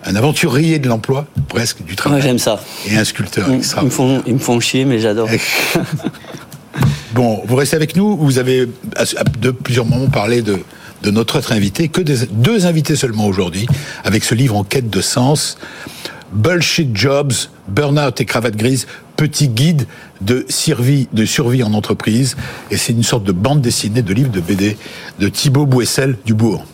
un 0.04 0.16
aventurier 0.16 0.78
de 0.80 0.88
l'emploi, 0.88 1.26
presque, 1.48 1.82
du 1.84 1.90
Ouais, 1.92 1.96
travail, 1.96 2.22
j'aime 2.22 2.38
ça. 2.40 2.60
et 2.90 2.96
un 2.96 3.04
sculpteur 3.04 3.46
Ils, 3.50 3.62
ils 3.80 3.84
me 3.84 3.90
font, 3.90 4.22
ils 4.26 4.34
me 4.34 4.38
font 4.40 4.58
chier, 4.60 4.84
mais 4.84 4.98
j'adore. 4.98 5.28
Bon, 7.14 7.42
vous 7.46 7.56
restez 7.56 7.76
avec 7.76 7.94
nous. 7.94 8.16
Vous 8.16 8.38
avez 8.38 8.66
à- 8.96 9.02
à 9.20 9.24
de 9.24 9.50
plusieurs 9.50 9.84
moments 9.84 10.08
parlé 10.08 10.40
de, 10.40 10.58
de 11.02 11.10
notre 11.10 11.38
autre 11.38 11.52
invité, 11.52 11.88
que 11.88 12.00
des, 12.00 12.26
deux 12.26 12.66
invités 12.66 12.96
seulement 12.96 13.26
aujourd'hui, 13.26 13.66
avec 14.04 14.24
ce 14.24 14.34
livre 14.34 14.56
en 14.56 14.64
quête 14.64 14.90
de 14.90 15.00
sens. 15.00 15.58
Bullshit 16.32 16.96
Jobs, 16.96 17.32
Burnout 17.68 18.20
et 18.20 18.24
Cravate 18.24 18.56
Grise, 18.56 18.86
petit 19.16 19.48
guide 19.48 19.86
de 20.20 20.46
survie, 20.48 21.08
de 21.12 21.26
survie 21.26 21.62
en 21.62 21.74
entreprise. 21.74 22.36
Et 22.70 22.76
c'est 22.76 22.92
une 22.92 23.02
sorte 23.02 23.24
de 23.24 23.32
bande 23.32 23.60
dessinée, 23.60 24.02
de 24.02 24.14
livre 24.14 24.30
de 24.30 24.40
BD 24.40 24.78
de 25.18 25.28
Thibaut 25.28 25.66
Bouessel 25.66 26.16
du 26.24 26.34
Bourg. 26.34 26.64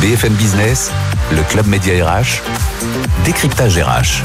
BFM 0.00 0.32
Business, 0.34 0.90
le 1.32 1.42
club 1.42 1.66
Média 1.66 1.92
RH, 2.06 2.40
décryptage 3.24 3.78
RH. 3.78 4.22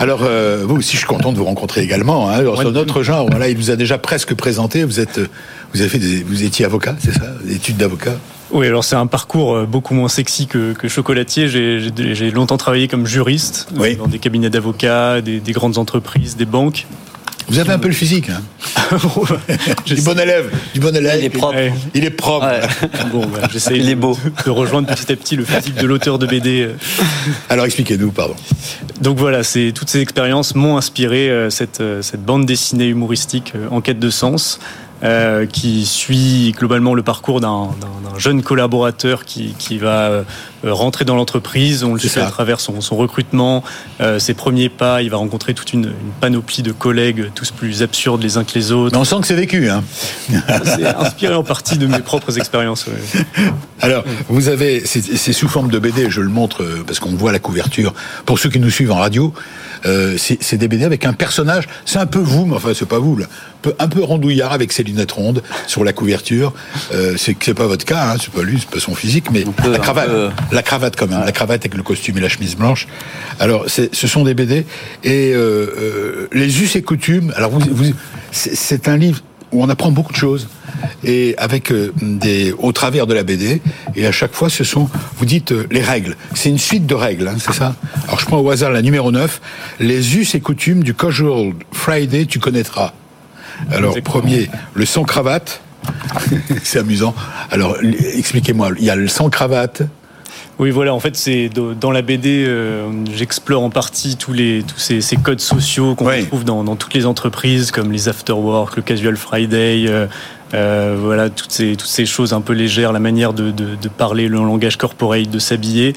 Alors, 0.00 0.20
euh, 0.22 0.64
vous 0.66 0.76
aussi, 0.76 0.92
je 0.92 0.98
suis 0.98 1.06
content 1.06 1.30
de 1.30 1.36
vous 1.36 1.44
rencontrer 1.44 1.82
également. 1.82 2.30
Hein, 2.30 2.42
sur 2.56 2.72
notre 2.72 3.02
genre, 3.02 3.28
voilà, 3.28 3.50
il 3.50 3.56
vous 3.58 3.70
a 3.70 3.76
déjà 3.76 3.98
presque 3.98 4.34
présenté. 4.34 4.82
Vous 4.82 4.98
êtes, 4.98 5.18
euh, 5.18 5.28
vous 5.74 5.80
avez 5.80 5.88
fait, 5.90 5.98
des, 5.98 6.22
vous 6.22 6.42
étiez 6.42 6.64
avocat, 6.64 6.96
c'est 6.98 7.12
ça, 7.12 7.32
des 7.44 7.54
études 7.56 7.76
d'avocat. 7.76 8.16
Oui, 8.52 8.66
alors 8.66 8.82
c'est 8.82 8.96
un 8.96 9.06
parcours 9.06 9.54
euh, 9.54 9.64
beaucoup 9.66 9.94
moins 9.94 10.08
sexy 10.08 10.46
que, 10.48 10.72
que 10.72 10.88
chocolatier. 10.88 11.48
J'ai- 11.48 12.30
longtemps 12.32 12.56
travaillé 12.56 12.88
comme 12.88 13.06
juriste 13.06 13.68
euh, 13.74 13.80
Oui. 13.80 13.96
dans 13.96 14.08
des 14.08 14.18
cabinets 14.18 14.50
d'avocats, 14.50 15.20
des, 15.20 15.38
des 15.40 15.52
grandes 15.52 15.78
entreprises, 15.78 16.36
des 16.36 16.46
banques. 16.46 16.86
Vous 17.48 17.58
avez 17.58 17.72
un 17.72 17.78
peu 17.80 17.88
le 17.88 17.94
physique, 17.94 18.28
hein 18.30 18.42
du 19.86 20.00
bon 20.02 20.18
élève, 20.18 20.50
du 20.72 20.78
bon 20.80 20.94
élève. 20.94 21.18
Il 21.18 21.24
est 21.24 21.30
propre. 21.30 21.54
Ouais. 21.56 21.72
Il 21.94 22.04
est 22.04 22.10
propre. 22.10 22.46
Ouais. 22.46 22.60
Bon, 23.12 23.26
bah, 23.26 23.48
j'essaie 23.52 23.76
Il 23.76 23.88
est 23.88 23.94
beau. 23.96 24.16
de, 24.24 24.44
de 24.44 24.50
rejoindre 24.50 24.86
petit 24.94 25.10
à 25.12 25.16
petit 25.16 25.34
le 25.36 25.44
physique 25.44 25.74
de 25.74 25.86
l'auteur 25.86 26.18
de 26.20 26.26
BD. 26.26 26.68
Alors 27.48 27.64
expliquez-nous, 27.66 28.12
pardon. 28.12 28.34
Donc 29.00 29.18
voilà, 29.18 29.42
c'est 29.42 29.72
toutes 29.74 29.90
ces 29.90 30.00
expériences 30.00 30.54
m'ont 30.54 30.76
inspiré 30.76 31.28
euh, 31.28 31.50
cette, 31.50 31.82
cette 32.02 32.24
bande 32.24 32.46
dessinée 32.46 32.86
humoristique 32.88 33.52
en 33.70 33.80
quête 33.80 33.98
de 33.98 34.10
sens. 34.10 34.60
Euh, 35.02 35.46
qui 35.46 35.86
suit 35.86 36.54
globalement 36.56 36.94
le 36.94 37.02
parcours 37.02 37.40
d'un 37.40 37.70
jeune 38.18 38.42
collaborateur 38.42 39.24
qui, 39.24 39.54
qui 39.58 39.78
va 39.78 40.10
euh, 40.10 40.24
rentrer 40.62 41.04
dans 41.04 41.16
l'entreprise. 41.16 41.84
On 41.84 41.94
le 41.94 42.00
suit 42.00 42.08
ça. 42.08 42.26
à 42.26 42.30
travers 42.30 42.60
son, 42.60 42.80
son 42.80 42.96
recrutement, 42.96 43.64
euh, 44.00 44.18
ses 44.18 44.34
premiers 44.34 44.68
pas. 44.68 45.02
Il 45.02 45.10
va 45.10 45.16
rencontrer 45.16 45.54
toute 45.54 45.72
une, 45.72 45.86
une 45.86 46.12
panoplie 46.20 46.62
de 46.62 46.72
collègues, 46.72 47.30
tous 47.34 47.50
plus 47.50 47.82
absurdes 47.82 48.22
les 48.22 48.36
uns 48.36 48.44
que 48.44 48.54
les 48.54 48.72
autres. 48.72 48.94
Mais 48.94 49.00
on 49.00 49.04
sent 49.04 49.16
que 49.20 49.26
c'est 49.26 49.34
vécu, 49.34 49.70
hein 49.70 49.82
C'est 50.64 50.86
inspiré 50.86 51.34
en 51.34 51.44
partie 51.44 51.78
de 51.78 51.86
mes 51.86 52.00
propres 52.00 52.36
expériences. 52.38 52.86
ouais. 52.86 53.44
Alors, 53.82 54.04
vous 54.28 54.48
avez, 54.48 54.84
c'est 54.84 55.32
sous 55.32 55.48
forme 55.48 55.70
de 55.70 55.78
BD, 55.78 56.10
je 56.10 56.20
le 56.20 56.28
montre 56.28 56.62
euh, 56.62 56.84
parce 56.86 57.00
qu'on 57.00 57.14
voit 57.14 57.32
la 57.32 57.38
couverture. 57.38 57.94
Pour 58.26 58.38
ceux 58.38 58.50
qui 58.50 58.60
nous 58.60 58.70
suivent 58.70 58.92
en 58.92 58.98
radio, 58.98 59.32
euh, 59.86 60.16
c'est 60.18 60.42
c'est 60.42 60.58
des 60.58 60.68
BD 60.68 60.84
avec 60.84 61.06
un 61.06 61.14
personnage, 61.14 61.66
c'est 61.86 61.98
un 61.98 62.06
peu 62.06 62.18
vous, 62.18 62.44
mais 62.44 62.56
enfin 62.56 62.72
c'est 62.74 62.88
pas 62.88 62.98
vous 62.98 63.16
là, 63.16 63.26
peu- 63.62 63.74
un 63.78 63.88
peu 63.88 64.02
rondouillard 64.02 64.52
avec 64.52 64.72
ses 64.72 64.82
lunettes 64.82 65.12
rondes 65.12 65.42
sur 65.66 65.84
la 65.84 65.92
couverture. 65.92 66.52
Euh, 66.92 67.14
c'est 67.16 67.36
c'est 67.42 67.54
pas 67.54 67.66
votre 67.66 67.84
cas, 67.84 68.12
hein, 68.12 68.16
c'est 68.20 68.32
pas 68.32 68.42
lui, 68.42 68.58
c'est 68.60 68.70
pas 68.70 68.80
son 68.80 68.94
physique, 68.94 69.30
mais 69.32 69.44
la 69.70 69.78
cravate, 69.78 70.10
la 70.52 70.62
cravate 70.62 70.96
quand 70.96 71.08
même, 71.08 71.24
la 71.24 71.32
cravate 71.32 71.60
avec 71.62 71.74
le 71.74 71.82
costume 71.82 72.18
et 72.18 72.20
la 72.20 72.28
chemise 72.28 72.56
blanche. 72.56 72.86
Alors, 73.38 73.66
ce 73.68 74.06
sont 74.06 74.24
des 74.24 74.34
BD 74.34 74.66
et 75.04 75.32
euh, 75.32 75.38
euh, 75.38 76.28
les 76.32 76.62
us 76.62 76.76
et 76.76 76.82
coutumes. 76.82 77.32
Alors, 77.36 77.50
vous, 77.50 77.60
vous- 77.70 77.92
c'est 78.32 78.54
c'est 78.56 78.88
un 78.88 78.96
livre 78.96 79.20
où 79.52 79.62
on 79.64 79.68
apprend 79.68 79.90
beaucoup 79.90 80.12
de 80.12 80.16
choses 80.18 80.48
et 81.02 81.34
avec 81.36 81.72
euh, 81.72 81.92
des 82.00 82.52
au 82.56 82.70
travers 82.70 83.08
de 83.08 83.14
la 83.14 83.24
BD 83.24 83.60
et 83.96 84.06
à 84.06 84.12
chaque 84.12 84.32
fois 84.32 84.48
ce 84.48 84.62
sont 84.62 84.88
vous 85.18 85.24
dites 85.26 85.50
euh, 85.50 85.66
les 85.72 85.82
règles 85.82 86.14
c'est 86.34 86.48
une 86.48 86.58
suite 86.58 86.86
de 86.86 86.94
règles 86.94 87.26
hein, 87.26 87.34
c'est 87.38 87.52
ça 87.52 87.74
alors 88.06 88.20
je 88.20 88.26
prends 88.26 88.38
au 88.38 88.48
hasard 88.48 88.70
la 88.70 88.80
numéro 88.80 89.10
9 89.10 89.40
les 89.80 90.16
us 90.16 90.36
et 90.36 90.40
coutumes 90.40 90.84
du 90.84 90.94
casual 90.94 91.52
Friday 91.72 92.26
tu 92.26 92.38
connaîtras 92.38 92.92
alors 93.70 93.90
Exactement. 93.96 94.20
premier 94.20 94.50
le 94.74 94.84
sans 94.86 95.04
cravate 95.04 95.60
c'est 96.62 96.78
amusant 96.78 97.14
alors 97.50 97.76
expliquez-moi 98.14 98.70
il 98.78 98.84
y 98.84 98.90
a 98.90 98.96
le 98.96 99.08
sans 99.08 99.30
cravate 99.30 99.82
Oui, 100.58 100.70
voilà, 100.70 100.92
en 100.92 101.00
fait, 101.00 101.16
c'est 101.16 101.48
dans 101.80 101.90
la 101.90 102.02
BD, 102.02 102.44
euh, 102.46 102.86
j'explore 103.14 103.62
en 103.62 103.70
partie 103.70 104.16
tous 104.16 104.34
les 104.34 104.62
tous 104.62 104.78
ces, 104.78 105.00
ces 105.00 105.16
codes 105.16 105.40
sociaux 105.40 105.94
qu'on 105.94 106.06
Oui. 106.08 106.20
retrouve 106.20 106.44
dans, 106.44 106.62
dans 106.64 106.76
toutes 106.76 106.92
les 106.92 107.06
entreprises, 107.06 107.70
comme 107.70 107.90
les 107.90 108.10
afterwork, 108.10 108.76
le 108.76 108.82
casual 108.82 109.16
Friday, 109.16 109.86
euh, 109.88 110.06
euh, 110.52 110.96
voilà, 111.00 111.30
toutes 111.30 111.50
ces 111.50 111.76
toutes 111.76 111.88
ces 111.88 112.04
choses 112.04 112.34
un 112.34 112.42
peu 112.42 112.52
légères, 112.52 112.92
la 112.92 112.98
manière 113.00 113.32
de, 113.32 113.50
de, 113.50 113.74
de 113.74 113.88
parler 113.88 114.28
le 114.28 114.36
langage 114.36 114.76
corporate, 114.76 115.30
de 115.30 115.38
s'habiller, 115.38 115.94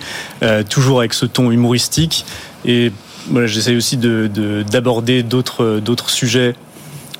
toujours 0.69 0.99
avec 0.99 1.13
ce 1.13 1.25
ton 1.25 1.51
humoristique. 1.51 2.25
Et 2.63 2.93
voilà, 3.31 3.47
j'essaie 3.47 3.75
aussi 3.75 3.97
de 3.97 4.29
de- 4.33 4.63
d'aborder 4.63 5.23
d'autres 5.23 5.81
d'autres 5.83 6.09
sujets 6.09 6.55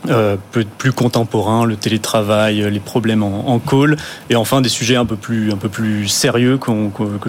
euh, 0.10 0.36
peu- 0.52 0.66
plus 0.78 0.92
contemporains, 0.92 1.66
le 1.66 1.76
télétravail, 1.76 2.62
euh, 2.62 2.70
les 2.70 2.80
problèmes 2.80 3.24
en, 3.24 3.48
en 3.50 3.60
call, 3.60 3.96
et 4.30 4.36
enfin 4.36 4.62
des 4.62 4.70
sujets 4.70 4.96
un 4.98 5.06
peu 5.06 5.16
plus 5.16 5.52
un 5.52 5.58
peu 5.58 5.70
plus 5.70 6.08
sérieux 6.08 6.58
que 6.58 6.72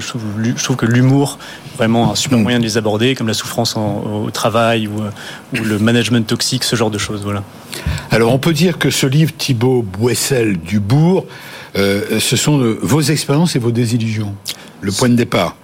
je 0.01 0.09
trouve, 0.09 0.23
je 0.57 0.65
trouve 0.65 0.77
que 0.77 0.87
l'humour 0.87 1.39
vraiment 1.77 2.11
un 2.13 2.15
super 2.15 2.39
Mm. 2.39 2.43
moyen 2.43 2.59
de 2.59 2.65
les 2.65 2.77
aborder, 2.77 3.15
comme 3.15 3.29
la 3.29 3.35
souffrance 3.35 3.77
en- 3.77 4.23
au 4.25 4.31
travail 4.31 4.89
ou, 4.89 5.01
euh, 5.03 5.11
ou 5.61 5.65
le 5.65 5.79
management 5.79 6.27
toxique, 6.27 6.65
ce 6.65 6.75
genre 6.77 6.91
de 6.91 6.99
choses. 6.99 7.23
Voilà. 7.23 7.43
alors 8.11 8.33
on 8.33 8.39
peut 8.39 8.53
dire 8.53 8.79
que 8.79 8.91
ce 8.91 9.07
livre 9.07 9.33
Thibaut 9.37 9.83
Boissel 9.83 10.57
du 10.59 10.81
Bourg 10.81 11.27
euh, 11.77 12.21
ce 12.21 12.37
sont 12.37 12.59
vos 12.83 13.01
expériences 13.01 13.57
et 13.57 13.59
vos 13.59 13.73
désillusions 13.73 14.35
le 14.81 14.93
point 14.93 15.09
de 15.09 15.17
départ 15.17 15.57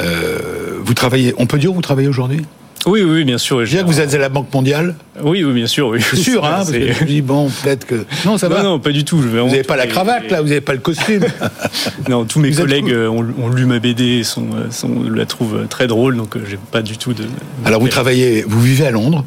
euh, 0.00 0.78
vous 0.82 0.94
travaillez 0.94 1.34
on 1.38 1.46
peut 1.46 1.58
dire 1.58 1.70
où 1.72 1.74
vous 1.74 1.82
travaillez 1.82 2.08
aujourd'hui? 2.08 2.44
Oui, 2.86 3.02
oui, 3.02 3.24
bien 3.24 3.38
sûr. 3.38 3.58
Je 3.58 3.64
veux 3.64 3.76
dire 3.76 3.82
que 3.82 3.90
vous 3.90 4.00
êtes 4.00 4.14
à 4.14 4.18
la 4.18 4.28
Banque 4.28 4.52
mondiale 4.52 4.94
Oui, 5.22 5.44
oui, 5.44 5.52
bien 5.52 5.66
sûr. 5.66 5.88
Oui. 5.88 6.00
C'est 6.00 6.16
sûr, 6.16 6.44
hein 6.44 6.58
parce 6.58 6.70
que 6.70 6.92
je 6.92 7.00
me 7.02 7.06
dis, 7.06 7.22
bon, 7.22 7.50
peut-être 7.50 7.86
que... 7.86 8.04
Non, 8.24 8.38
ça 8.38 8.48
va. 8.48 8.62
Non, 8.62 8.70
non, 8.70 8.78
pas 8.78 8.90
du 8.90 9.04
tout. 9.04 9.20
Je 9.20 9.28
vous 9.28 9.46
n'avez 9.48 9.62
pas 9.62 9.76
la 9.76 9.86
cravate, 9.86 10.30
là, 10.30 10.40
vous 10.40 10.48
n'avez 10.48 10.60
pas 10.60 10.72
le 10.74 10.78
costume. 10.78 11.24
Non, 12.08 12.24
tous 12.24 12.38
mes 12.38 12.50
Vous 12.50 12.62
collègues 12.62 12.90
euh, 12.90 13.08
ont, 13.08 13.26
ont 13.38 13.48
lu 13.48 13.66
ma 13.66 13.78
BD 13.80 14.24
sont, 14.24 14.46
euh, 14.54 14.70
sont, 14.70 15.02
la 15.10 15.26
trouvent 15.26 15.66
très 15.68 15.86
drôle, 15.86 16.16
donc 16.16 16.36
euh, 16.36 16.40
j'ai 16.48 16.58
pas 16.70 16.80
du 16.80 16.96
tout 16.96 17.12
de. 17.12 17.24
Alors, 17.64 17.80
vous 17.80 17.88
travaillez, 17.88 18.44
vous 18.46 18.60
vivez 18.60 18.86
à 18.86 18.90
Londres, 18.90 19.24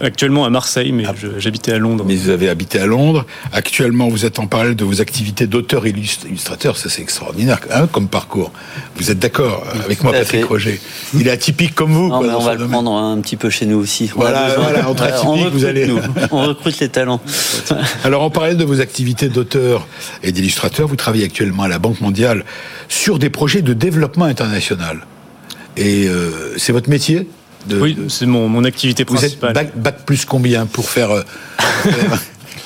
Actuellement 0.00 0.44
à 0.44 0.50
Marseille, 0.50 0.90
mais 0.90 1.04
ah. 1.06 1.14
j'habitais 1.38 1.72
à 1.72 1.78
Londres. 1.78 2.04
Mais 2.06 2.16
vous 2.16 2.30
avez 2.30 2.48
habité 2.48 2.78
à 2.78 2.86
Londres. 2.86 3.26
Actuellement, 3.52 4.08
vous 4.08 4.24
êtes 4.24 4.38
en 4.38 4.46
parallèle 4.46 4.74
de 4.74 4.84
vos 4.84 5.00
activités 5.00 5.46
d'auteur 5.46 5.86
illustrateur. 5.86 6.76
Ça, 6.76 6.88
c'est 6.88 7.02
extraordinaire 7.02 7.60
hein, 7.70 7.86
comme 7.86 8.08
parcours. 8.08 8.52
Vous 8.96 9.10
êtes 9.10 9.18
d'accord 9.18 9.64
avec 9.84 10.02
moi, 10.02 10.12
Patrick 10.12 10.44
Roger? 10.44 10.80
Il 11.14 11.28
est 11.28 11.30
atypique 11.30 11.74
comme 11.74 11.92
vous. 11.92 12.10
on 12.10 12.38
va 12.38 12.54
le 12.54 12.66
prendre 12.66 12.92
un 12.92 13.20
petit 13.20 13.36
peu 13.36 13.50
chez 13.50 13.66
nous 13.66 13.78
aussi. 13.78 14.10
Voilà, 14.14 14.54
voilà 14.56 14.88
entre 14.88 15.04
atypiques, 15.04 15.52
vous 15.52 15.64
allez. 15.64 15.88
on 16.30 16.46
recrute 16.46 16.80
les 16.80 16.88
talents. 16.88 17.20
Alors, 18.04 18.22
en 18.22 18.30
parallèle 18.30 18.56
de 18.56 18.64
vos 18.64 18.80
activités 18.80 19.28
d'auteur 19.28 19.86
et 20.22 20.32
d'illustrateur, 20.32 20.88
vous 20.88 20.96
travaillez 20.96 21.24
actuellement 21.24 21.64
à 21.64 21.68
la 21.68 21.78
Banque 21.78 22.00
mondiale 22.00 22.44
sur 22.88 23.18
des 23.18 23.30
projets 23.30 23.62
de 23.62 23.72
développement 23.72 24.24
international. 24.24 25.06
Et 25.76 26.06
euh, 26.08 26.56
c'est 26.58 26.72
votre 26.72 26.90
métier? 26.90 27.28
Oui, 27.70 27.96
c'est 28.08 28.26
mon, 28.26 28.48
mon, 28.48 28.64
activité 28.64 29.04
principale. 29.04 29.52
Vous 29.52 29.60
êtes 29.60 29.76
bac, 29.76 30.04
plus 30.04 30.24
combien 30.24 30.66
pour 30.66 30.88
faire, 30.88 31.10
euh, 31.10 31.22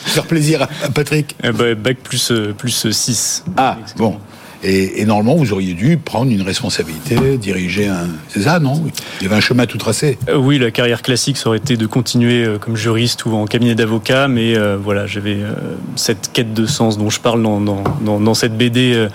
faire 0.07 0.25
plaisir 0.25 0.63
à 0.63 0.89
Patrick 0.89 1.35
eh 1.43 1.53
ben, 1.53 1.75
Bac 1.75 1.99
plus, 1.99 2.31
euh, 2.31 2.53
plus 2.57 2.91
6. 2.91 3.45
Ah, 3.57 3.79
bon. 3.97 4.17
Et, 4.63 5.05
normalement, 5.05 5.37
vous 5.37 5.53
auriez 5.53 5.75
dû 5.75 5.97
prendre 5.97 6.33
une 6.33 6.43
responsabilité, 6.43 7.15
diriger 7.37 7.87
un. 7.87 8.09
C'est 8.29 8.43
ça, 8.43 8.59
non? 8.59 8.83
Il 9.21 9.25
y 9.25 9.27
avait 9.27 9.37
un 9.37 9.41
chemin 9.41 9.67
tout 9.67 9.79
tracé. 9.79 10.19
Euh, 10.29 10.37
oui, 10.37 10.59
la 10.59 10.73
carrière 10.73 11.03
classique, 11.03 11.37
ça 11.37 11.51
aurait 11.51 11.59
été 11.59 11.77
de 11.77 11.87
continuer 11.87 12.49
comme 12.59 12.75
juriste 12.75 13.27
ou 13.27 13.35
en 13.35 13.47
cabinet 13.47 13.77
d'avocat, 13.77 14.27
mais 14.27 14.57
voilà, 14.77 15.07
j'avais 15.07 15.37
cette 15.95 16.31
quête 16.33 16.53
de 16.53 16.67
sens 16.67 16.99
dont 16.99 17.11
je 17.11 17.21
parle 17.21 17.43
dans, 17.43 17.61
dans, 17.61 17.85
dans, 18.01 18.19
dans 18.19 18.35
cette 18.35 18.57
BD 18.57 19.09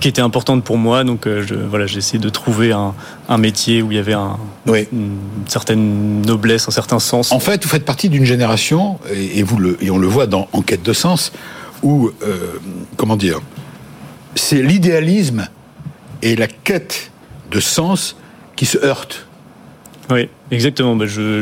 qui 0.00 0.08
était 0.08 0.22
importante 0.22 0.64
pour 0.64 0.78
moi. 0.78 1.04
Donc 1.04 1.26
euh, 1.26 1.44
je, 1.46 1.54
voilà, 1.54 1.86
j'ai 1.86 1.98
essayé 1.98 2.18
de 2.18 2.28
trouver 2.28 2.72
un, 2.72 2.94
un, 3.28 3.38
métier 3.38 3.82
où 3.82 3.90
il 3.92 3.96
y 3.96 4.00
avait 4.00 4.14
un, 4.14 4.38
une 4.66 5.16
certaine 5.46 6.22
noblesse, 6.22 6.68
un 6.68 6.72
certain 6.72 6.98
sens. 6.98 7.32
En 7.32 7.40
fait, 7.40 7.62
vous 7.62 7.70
faites 7.70 7.84
partie 7.84 8.08
d'une 8.08 8.24
génération, 8.24 8.98
et, 9.12 9.42
vous 9.42 9.58
le, 9.58 9.76
et 9.80 9.90
on 9.90 9.98
le 9.98 10.06
voit 10.06 10.26
dans 10.26 10.48
Enquête 10.52 10.82
de 10.82 10.92
sens, 10.92 11.32
où, 11.82 12.10
euh, 12.22 12.58
comment 12.96 13.16
dire, 13.16 13.40
c'est 14.34 14.62
l'idéalisme 14.62 15.48
et 16.22 16.36
la 16.36 16.46
quête 16.46 17.10
de 17.50 17.60
sens 17.60 18.16
qui 18.56 18.66
se 18.66 18.78
heurtent. 18.78 19.26
Oui, 20.10 20.28
exactement. 20.50 20.96
Bah, 20.96 21.06
je, 21.06 21.40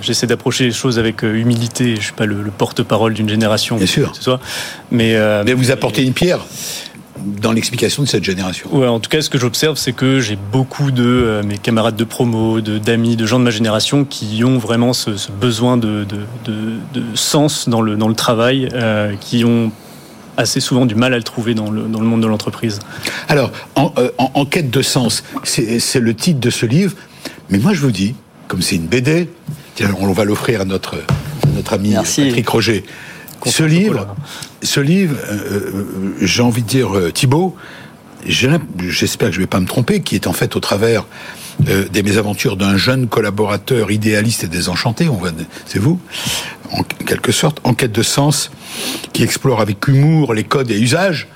j'essaie 0.00 0.26
d'approcher 0.26 0.64
les 0.64 0.72
choses 0.72 0.98
avec 0.98 1.24
euh, 1.24 1.34
humilité. 1.34 1.96
Je 1.96 2.02
suis 2.02 2.12
pas 2.12 2.26
le, 2.26 2.36
porte-parole 2.56 3.14
d'une 3.14 3.28
génération. 3.28 3.76
Bien 3.76 3.86
sûr. 3.86 4.14
Ce 4.14 4.22
soit. 4.22 4.40
Mais, 4.92 5.16
mais 5.44 5.54
vous 5.54 5.70
apportez 5.70 6.02
une 6.04 6.12
pierre 6.12 6.40
dans 7.24 7.52
l'explication 7.52 8.02
de 8.02 8.08
cette 8.08 8.24
génération. 8.24 8.68
Ouais, 8.72 8.86
en 8.86 9.00
tout 9.00 9.10
cas, 9.10 9.20
ce 9.22 9.30
que 9.30 9.38
j'observe, 9.38 9.76
c'est 9.76 9.92
que 9.92 10.20
j'ai 10.20 10.36
beaucoup 10.36 10.90
de 10.90 11.04
euh, 11.04 11.42
mes 11.42 11.58
camarades 11.58 11.96
de 11.96 12.04
promo, 12.04 12.60
de, 12.60 12.78
d'amis, 12.78 13.16
de 13.16 13.26
gens 13.26 13.38
de 13.38 13.44
ma 13.44 13.50
génération 13.50 14.04
qui 14.04 14.42
ont 14.44 14.58
vraiment 14.58 14.92
ce, 14.92 15.10
besoin 15.30 15.76
de, 15.76 16.04
de, 16.04 16.20
de, 16.94 17.02
sens 17.14 17.68
dans 17.68 17.80
le, 17.80 17.96
dans 17.96 18.08
le 18.08 18.14
travail, 18.14 18.68
euh, 18.72 19.14
qui 19.20 19.44
ont 19.44 19.72
assez 20.36 20.60
souvent 20.60 20.86
du 20.86 20.94
mal 20.94 21.12
à 21.12 21.16
le 21.16 21.22
trouver 21.22 21.54
dans 21.54 21.70
le, 21.70 21.82
dans 21.82 22.00
le 22.00 22.06
monde 22.06 22.22
de 22.22 22.26
l'entreprise. 22.26 22.80
Alors, 23.28 23.50
en, 23.74 23.92
euh, 23.98 24.10
en, 24.18 24.44
quête 24.46 24.70
de 24.70 24.82
sens, 24.82 25.22
c'est, 25.44 26.00
le 26.00 26.14
titre 26.14 26.40
de 26.40 26.50
ce 26.50 26.66
livre, 26.66 26.94
mais 27.50 27.58
moi 27.58 27.74
je 27.74 27.80
vous 27.80 27.92
dis, 27.92 28.14
comme 28.48 28.62
c'est 28.62 28.76
une 28.76 28.86
BD, 28.86 29.28
on 29.98 30.12
va 30.12 30.24
l'offrir 30.24 30.62
à 30.62 30.64
notre, 30.64 30.96
notre 31.54 31.74
ami 31.74 31.94
Patrick 31.94 32.48
Roger. 32.48 32.84
Ce 33.46 33.62
livre, 33.62 34.14
ce 34.62 34.80
livre, 34.80 35.16
euh, 35.28 35.70
euh, 35.74 36.14
j'ai 36.20 36.42
envie 36.42 36.62
de 36.62 36.68
dire 36.68 36.96
euh, 36.96 37.10
Thibault, 37.10 37.56
j'espère 38.26 39.28
que 39.28 39.32
je 39.32 39.38
ne 39.38 39.44
vais 39.44 39.46
pas 39.46 39.60
me 39.60 39.66
tromper, 39.66 40.02
qui 40.02 40.14
est 40.14 40.26
en 40.26 40.32
fait 40.32 40.56
au 40.56 40.60
travers 40.60 41.06
des 41.60 42.02
mésaventures 42.02 42.56
d'un 42.56 42.78
jeune 42.78 43.06
collaborateur 43.06 43.90
idéaliste 43.90 44.44
et 44.44 44.48
désenchanté, 44.48 45.08
on 45.08 45.20
c'est 45.66 45.78
vous, 45.78 46.00
en 46.72 46.82
quelque 46.82 47.32
sorte, 47.32 47.60
en 47.64 47.74
quête 47.74 47.92
de 47.92 48.02
sens, 48.02 48.50
qui 49.12 49.22
explore 49.22 49.60
avec 49.60 49.86
humour 49.86 50.32
les 50.32 50.44
codes 50.44 50.70
et 50.70 50.78
usages. 50.78 51.28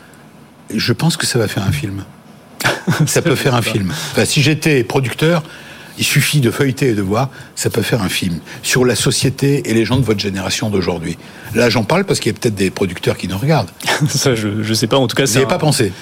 Je 0.75 0.93
pense 0.95 1.19
que 1.19 1.27
ça 1.27 1.39
va 1.39 1.47
faire 1.47 1.63
un 1.63 1.73
film. 1.73 2.05
ça 3.07 3.21
peut 3.21 3.35
faire 3.35 3.55
un 3.55 3.61
film. 3.61 3.93
Enfin, 4.13 4.25
si 4.25 4.41
j'étais 4.41 4.83
producteur, 4.83 5.43
il 5.99 6.05
suffit 6.05 6.41
de 6.41 6.51
feuilleter 6.51 6.89
et 6.89 6.95
de 6.95 7.03
voir, 7.03 7.29
ça 7.55 7.71
peut 7.71 7.83
faire 7.83 8.03
un 8.03 8.09
film 8.09 8.39
sur 8.63 8.85
la 8.85 8.95
société 8.95 9.69
et 9.69 9.75
les 9.75 9.85
gens 9.85 9.97
de 9.97 10.05
votre 10.05 10.21
génération 10.21 10.71
d'aujourd'hui. 10.71 11.17
Là, 11.55 11.71
j'en 11.71 11.85
parle 11.85 12.05
parce 12.05 12.21
qu'il 12.21 12.33
y 12.33 12.35
a 12.35 12.39
peut-être 12.39 12.55
des 12.55 12.71
producteurs 12.71 13.17
qui 13.17 13.29
nous 13.29 13.39
regardent. 13.39 13.71
ça, 14.09 14.35
je 14.35 14.49
ne 14.49 14.75
sais 14.75 14.87
pas. 14.87 14.97
En 14.97 15.07
tout 15.07 15.17
cas, 15.17 15.25
vous 15.25 15.39
n'y 15.39 15.47
pas 15.47 15.59
pensé 15.59 15.93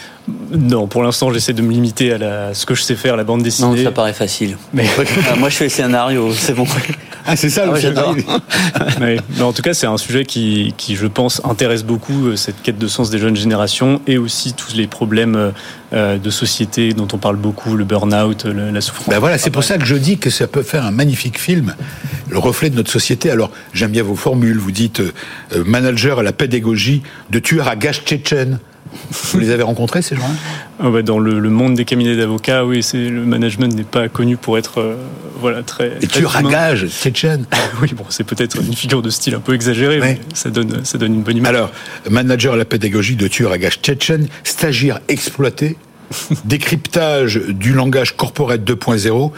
Non, 0.50 0.86
pour 0.86 1.02
l'instant, 1.02 1.32
j'essaie 1.32 1.52
de 1.52 1.62
me 1.62 1.70
limiter 1.70 2.12
à 2.12 2.18
la... 2.18 2.54
ce 2.54 2.64
que 2.64 2.74
je 2.74 2.82
sais 2.82 2.96
faire, 2.96 3.16
la 3.16 3.24
bande 3.24 3.42
dessinée. 3.42 3.76
Non, 3.76 3.84
ça 3.84 3.92
paraît 3.92 4.14
facile. 4.14 4.56
Mais 4.72 4.86
ah, 5.30 5.36
moi, 5.36 5.50
je 5.50 5.56
fais 5.56 5.64
les 5.64 5.70
scénarios, 5.70 6.32
c'est 6.32 6.54
bon. 6.54 6.66
Ah, 7.24 7.36
c'est 7.36 7.50
ça, 7.50 7.66
ah, 7.72 7.78
j'adore. 7.78 8.16
mais, 8.98 9.16
en 9.40 9.52
tout 9.52 9.62
cas, 9.62 9.74
c'est 9.74 9.86
un 9.86 9.96
sujet 9.96 10.24
qui, 10.24 10.74
qui, 10.76 10.96
je 10.96 11.06
pense, 11.06 11.40
intéresse 11.44 11.84
beaucoup 11.84 12.26
euh, 12.26 12.34
cette 12.34 12.60
quête 12.62 12.78
de 12.78 12.88
sens 12.88 13.10
des 13.10 13.20
jeunes 13.20 13.36
générations 13.36 14.00
et 14.08 14.18
aussi 14.18 14.54
tous 14.54 14.74
les 14.74 14.88
problèmes 14.88 15.52
euh, 15.92 16.18
de 16.18 16.30
société 16.30 16.92
dont 16.94 17.08
on 17.12 17.18
parle 17.18 17.36
beaucoup, 17.36 17.76
le 17.76 17.84
burn-out, 17.84 18.44
la 18.46 18.80
souffrance. 18.80 19.08
Ben 19.08 19.18
voilà, 19.18 19.38
c'est 19.38 19.50
pour 19.50 19.64
ça 19.64 19.76
que 19.78 19.84
je 19.84 19.96
dis 19.96 20.18
que 20.18 20.30
ça 20.30 20.46
peut 20.46 20.62
faire 20.62 20.86
un 20.86 20.90
magnifique 20.90 21.38
film, 21.38 21.74
le 22.30 22.38
reflet 22.38 22.70
de 22.70 22.76
notre 22.76 22.90
société. 22.90 23.30
Alors, 23.30 23.50
j'aime 23.74 23.90
bien 23.90 24.02
vos 24.02 24.16
formules. 24.16 24.58
Vous 24.58 24.70
dites 24.70 25.00
euh, 25.00 25.64
manager 25.64 26.20
à 26.20 26.22
la 26.22 26.32
pédagogie 26.32 27.02
de 27.30 27.38
tueurs 27.38 27.68
à 27.68 27.76
gages 27.76 28.04
tchétchènes. 28.04 28.58
Vous 29.10 29.38
les 29.38 29.50
avez 29.50 29.62
rencontrés 29.62 30.02
ces 30.02 30.16
gens 30.16 30.30
ah 30.80 30.90
bah, 30.90 31.02
Dans 31.02 31.18
le, 31.18 31.40
monde 31.50 31.74
des 31.74 31.84
cabinets 31.84 32.16
d'avocats, 32.16 32.64
oui, 32.64 32.82
c'est 32.82 33.08
le 33.08 33.24
management 33.24 33.74
n'est 33.74 33.82
pas 33.84 34.08
connu 34.08 34.36
pour 34.36 34.58
être 34.58 34.80
euh, 34.80 34.96
voilà 35.40 35.62
très. 35.62 35.98
Et 36.00 36.06
tueurs 36.06 36.36
à 36.36 36.42
gages 36.42 36.86
tchétchènes. 36.88 37.46
oui, 37.82 37.92
bon, 37.94 38.04
c'est 38.08 38.24
peut-être 38.24 38.60
une 38.60 38.74
figure 38.74 39.02
de 39.02 39.10
style 39.10 39.34
un 39.34 39.40
peu 39.40 39.54
exagérée, 39.54 40.00
mais 40.00 40.20
ça 40.34 40.50
donne 40.50 40.84
ça 40.84 40.98
donne 40.98 41.14
une 41.14 41.22
bonne 41.22 41.36
image. 41.36 41.50
Alors, 41.50 41.70
manager 42.10 42.54
à 42.54 42.56
la 42.56 42.64
pédagogie 42.64 43.16
de 43.16 43.28
tueurs 43.28 43.52
à 43.52 43.58
gages 43.58 43.80
tchétchènes, 43.80 44.28
stagiaire 44.44 45.00
exploité, 45.08 45.76
décryptage 46.44 47.40
du 47.48 47.72
langage 47.72 48.16
corporate 48.16 48.62
2.0 48.62 49.32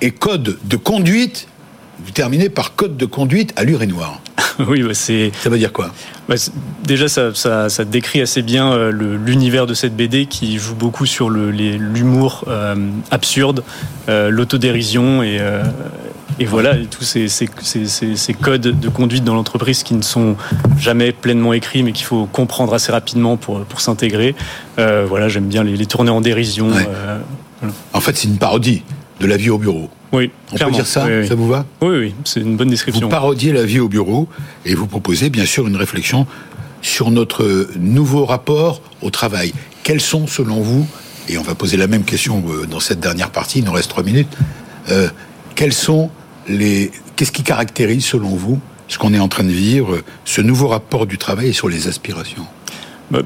et 0.00 0.10
code 0.10 0.58
de 0.64 0.76
conduite. 0.76 1.48
Vous 2.04 2.12
terminez 2.12 2.48
par 2.48 2.74
code 2.74 2.96
de 2.96 3.06
conduite 3.06 3.52
à 3.56 3.64
l'urinoir. 3.64 4.20
oui, 4.68 4.82
bah, 4.82 4.94
c'est. 4.94 5.30
Ça 5.42 5.48
veut 5.50 5.58
dire 5.58 5.72
quoi? 5.72 5.90
Bah, 6.28 6.36
Déjà, 6.84 7.08
ça, 7.08 7.32
ça, 7.34 7.84
décrit 7.84 8.20
assez 8.20 8.42
bien 8.42 8.72
euh, 8.72 8.90
l'univers 8.90 9.66
de 9.66 9.74
cette 9.74 9.96
BD 9.96 10.26
qui 10.26 10.58
joue 10.58 10.74
beaucoup 10.74 11.06
sur 11.06 11.28
l'humour 11.30 12.44
euh, 12.48 12.74
absurde, 13.10 13.62
euh, 14.08 14.30
l'autodérision 14.30 15.22
et, 15.22 15.38
et 16.38 16.44
voilà, 16.44 16.76
tous 16.90 17.04
ces, 17.04 17.28
ces, 17.28 17.48
ces, 18.16 18.34
codes 18.34 18.80
de 18.80 18.88
conduite 18.88 19.24
dans 19.24 19.34
l'entreprise 19.34 19.82
qui 19.82 19.94
ne 19.94 20.02
sont 20.02 20.36
jamais 20.78 21.12
pleinement 21.12 21.52
écrits, 21.52 21.82
mais 21.82 21.92
qu'il 21.92 22.06
faut 22.06 22.26
comprendre 22.26 22.74
assez 22.74 22.92
rapidement 22.92 23.36
pour, 23.36 23.60
pour 23.64 23.80
s'intégrer. 23.80 24.34
voilà, 24.76 25.28
j'aime 25.28 25.46
bien 25.46 25.64
les, 25.64 25.86
tourner 25.86 26.10
en 26.10 26.20
dérision. 26.20 26.70
En 27.92 28.00
fait, 28.00 28.16
c'est 28.16 28.28
une 28.28 28.38
parodie 28.38 28.82
de 29.20 29.26
la 29.26 29.36
vie 29.36 29.50
au 29.50 29.58
bureau. 29.58 29.90
Oui, 30.12 30.30
on 30.52 30.56
peut 30.56 30.70
dire 30.70 30.86
ça 30.86 31.06
Ça 31.26 31.34
vous 31.34 31.48
va 31.48 31.66
Oui, 31.80 31.96
oui, 31.96 32.14
c'est 32.24 32.40
une 32.40 32.56
bonne 32.56 32.70
description. 32.70 33.06
Vous 33.06 33.10
parodiez 33.10 33.52
la 33.52 33.64
vie 33.64 33.80
au 33.80 33.88
bureau 33.88 34.28
et 34.64 34.74
vous 34.74 34.86
proposez 34.86 35.30
bien 35.30 35.44
sûr 35.44 35.66
une 35.66 35.76
réflexion 35.76 36.26
sur 36.80 37.10
notre 37.10 37.68
nouveau 37.78 38.24
rapport 38.24 38.80
au 39.02 39.10
travail. 39.10 39.52
Quels 39.82 40.00
sont, 40.00 40.26
selon 40.26 40.60
vous, 40.60 40.86
et 41.28 41.38
on 41.38 41.42
va 41.42 41.54
poser 41.54 41.76
la 41.76 41.86
même 41.86 42.04
question 42.04 42.42
euh, 42.48 42.66
dans 42.66 42.80
cette 42.80 43.00
dernière 43.00 43.30
partie, 43.30 43.58
il 43.58 43.64
nous 43.64 43.72
reste 43.72 43.90
trois 43.90 44.02
minutes, 44.02 44.28
euh, 44.90 45.08
quels 45.54 45.72
sont 45.72 46.10
les, 46.48 46.90
qu'est-ce 47.16 47.32
qui 47.32 47.42
caractérise, 47.42 48.04
selon 48.04 48.30
vous, 48.30 48.60
ce 48.86 48.98
qu'on 48.98 49.12
est 49.12 49.18
en 49.18 49.28
train 49.28 49.44
de 49.44 49.50
vivre, 49.50 50.02
ce 50.24 50.40
nouveau 50.40 50.68
rapport 50.68 51.06
du 51.06 51.18
travail 51.18 51.48
et 51.48 51.52
sur 51.52 51.68
les 51.68 51.88
aspirations? 51.88 52.46
Bah, 53.10 53.20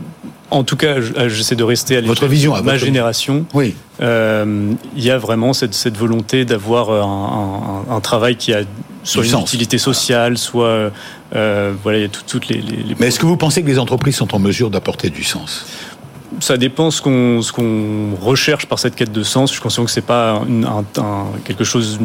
en 0.53 0.65
tout 0.65 0.77
cas, 0.77 0.97
euh, 0.97 1.29
j'essaie 1.29 1.57
de 1.57 1.65
rester 1.65 1.97
à 1.97 2.01
votre 2.03 2.27
vision, 2.27 2.55
à 2.55 2.63
ma 2.63 2.77
génération. 2.77 3.47
Oui. 3.55 3.75
Euh, 4.01 4.73
il 4.97 5.03
y 5.03 5.11
a 5.11 5.19
vraiment 5.19 5.53
cette, 5.53 5.75
cette 5.75 5.97
volonté 5.97 6.45
d'avoir 6.45 6.91
un, 6.91 7.85
un, 7.89 7.95
un, 7.97 8.01
travail 8.01 8.37
qui 8.37 8.53
a 8.53 8.63
soit 9.03 9.25
une 9.25 9.41
utilité 9.41 9.79
sociale, 9.79 10.37
soit 10.37 10.91
euh, 11.35 11.73
voilà, 11.83 11.99
il 11.99 12.03
y 12.03 12.05
a 12.05 12.09
toutes 12.09 12.49
les, 12.49 12.61
les. 12.61 12.95
Mais 12.99 13.07
est-ce 13.07 13.19
que 13.19 13.27
vous 13.27 13.37
pensez 13.37 13.63
que 13.63 13.67
les 13.67 13.79
entreprises 13.79 14.17
sont 14.17 14.35
en 14.35 14.39
mesure 14.39 14.71
d'apporter 14.71 15.09
du 15.09 15.25
sens? 15.25 15.67
Ça 16.41 16.57
dépend 16.57 16.91
ce 16.91 17.03
qu'on 17.03 17.43
ce 17.43 17.53
qu'on 17.53 18.15
recherche 18.21 18.67
par 18.67 18.79
cette 18.79 18.95
quête 18.95 19.13
de 19.13 19.23
sens. 19.23 19.51
Je 19.51 19.55
suis 19.55 19.63
conscient 19.63 19.85
que 19.85 19.91
c'est 19.91 20.01
pas 20.01 20.43
un, 20.43 21.25
quelque 21.45 21.65
chose 21.65 21.99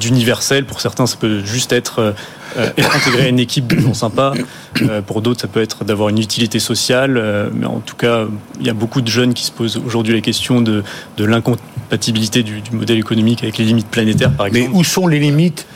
d'universel. 0.00 0.64
Pour 0.64 0.80
certains, 0.80 1.06
ça 1.06 1.16
peut 1.16 1.44
juste 1.44 1.72
être 1.72 2.14
euh, 2.56 2.70
être 2.76 2.94
intégré 2.94 3.24
à 3.24 3.28
une 3.28 3.38
équipe 3.38 3.66
de 3.66 3.80
gens 3.80 3.94
sympas. 3.94 4.34
Euh, 4.82 5.00
pour 5.02 5.22
d'autres, 5.22 5.40
ça 5.40 5.48
peut 5.48 5.62
être 5.62 5.84
d'avoir 5.84 6.08
une 6.08 6.18
utilité 6.18 6.58
sociale. 6.58 7.16
Euh, 7.16 7.48
mais 7.52 7.66
en 7.66 7.80
tout 7.80 7.96
cas, 7.96 8.26
il 8.60 8.66
y 8.66 8.70
a 8.70 8.74
beaucoup 8.74 9.00
de 9.00 9.08
jeunes 9.08 9.34
qui 9.34 9.44
se 9.44 9.52
posent 9.52 9.80
aujourd'hui 9.84 10.14
la 10.14 10.20
question 10.20 10.60
de, 10.60 10.82
de 11.16 11.24
l'incompatibilité 11.24 12.42
du, 12.42 12.60
du, 12.60 12.72
modèle 12.72 12.98
économique 12.98 13.42
avec 13.42 13.58
les 13.58 13.64
limites 13.64 13.88
planétaires, 13.88 14.32
par 14.32 14.46
exemple. 14.46 14.68
Mais 14.70 14.78
où 14.78 14.84
sont 14.84 15.06
les 15.06 15.18
limites 15.18 15.66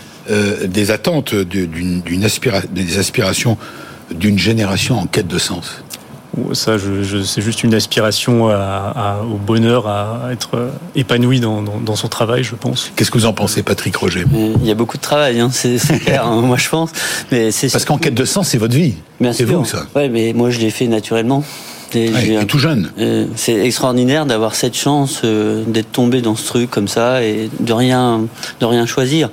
des 0.64 0.90
attentes 0.90 1.34
d'une, 1.34 2.02
des 2.02 2.98
aspirations 2.98 3.56
d'une 4.12 4.38
génération 4.38 4.98
en 4.98 5.06
quête 5.06 5.28
de 5.28 5.38
sens? 5.38 5.82
Ça, 6.52 6.76
je, 6.78 7.22
c'est 7.22 7.40
juste 7.40 7.62
une 7.62 7.74
aspiration 7.74 8.48
à, 8.48 9.20
au 9.22 9.36
bonheur, 9.36 9.88
à 9.88 10.28
être 10.32 10.70
épanoui 10.94 11.40
dans, 11.40 11.62
dans, 11.62 11.96
son 11.96 12.08
travail, 12.08 12.44
je 12.44 12.54
pense. 12.54 12.92
Qu'est-ce 12.94 13.10
que 13.10 13.18
vous 13.18 13.26
en 13.26 13.32
pensez, 13.32 13.62
Patrick 13.62 13.96
Roger? 13.96 14.24
Il 14.32 14.66
y 14.66 14.70
a 14.70 14.74
beaucoup 14.74 14.96
de 14.96 15.02
travail, 15.02 15.40
hein, 15.40 15.50
c'est 15.50 15.78
clair, 16.00 16.26
hein, 16.26 16.40
moi 16.42 16.56
je 16.56 16.68
pense. 16.68 16.90
Mais 17.32 17.50
Parce 17.72 17.84
qu'en 17.84 17.98
quête 17.98 18.14
de 18.14 18.24
sens, 18.24 18.48
c'est 18.48 18.58
votre 18.58 18.74
vie. 18.74 18.94
C'est 19.32 19.44
vous, 19.44 19.64
ça. 19.64 19.86
Ouais, 19.94 20.08
mais 20.08 20.32
moi 20.34 20.50
je 20.50 20.58
l'ai 20.58 20.70
fait 20.70 20.86
naturellement. 20.86 21.42
Et, 21.94 22.10
tout 22.46 22.58
jeune. 22.58 22.90
Euh, 22.98 23.26
c'est 23.36 23.54
extraordinaire 23.54 24.26
d'avoir 24.26 24.54
cette 24.54 24.76
chance 24.76 25.22
euh, 25.24 25.64
d'être 25.66 25.92
tombé 25.92 26.20
dans 26.20 26.36
ce 26.36 26.46
truc 26.46 26.70
comme 26.70 26.88
ça 26.88 27.22
et 27.22 27.48
de 27.60 27.72
rien, 27.72 28.26
de 28.60 28.66
rien 28.66 28.86
choisir. 28.86 29.30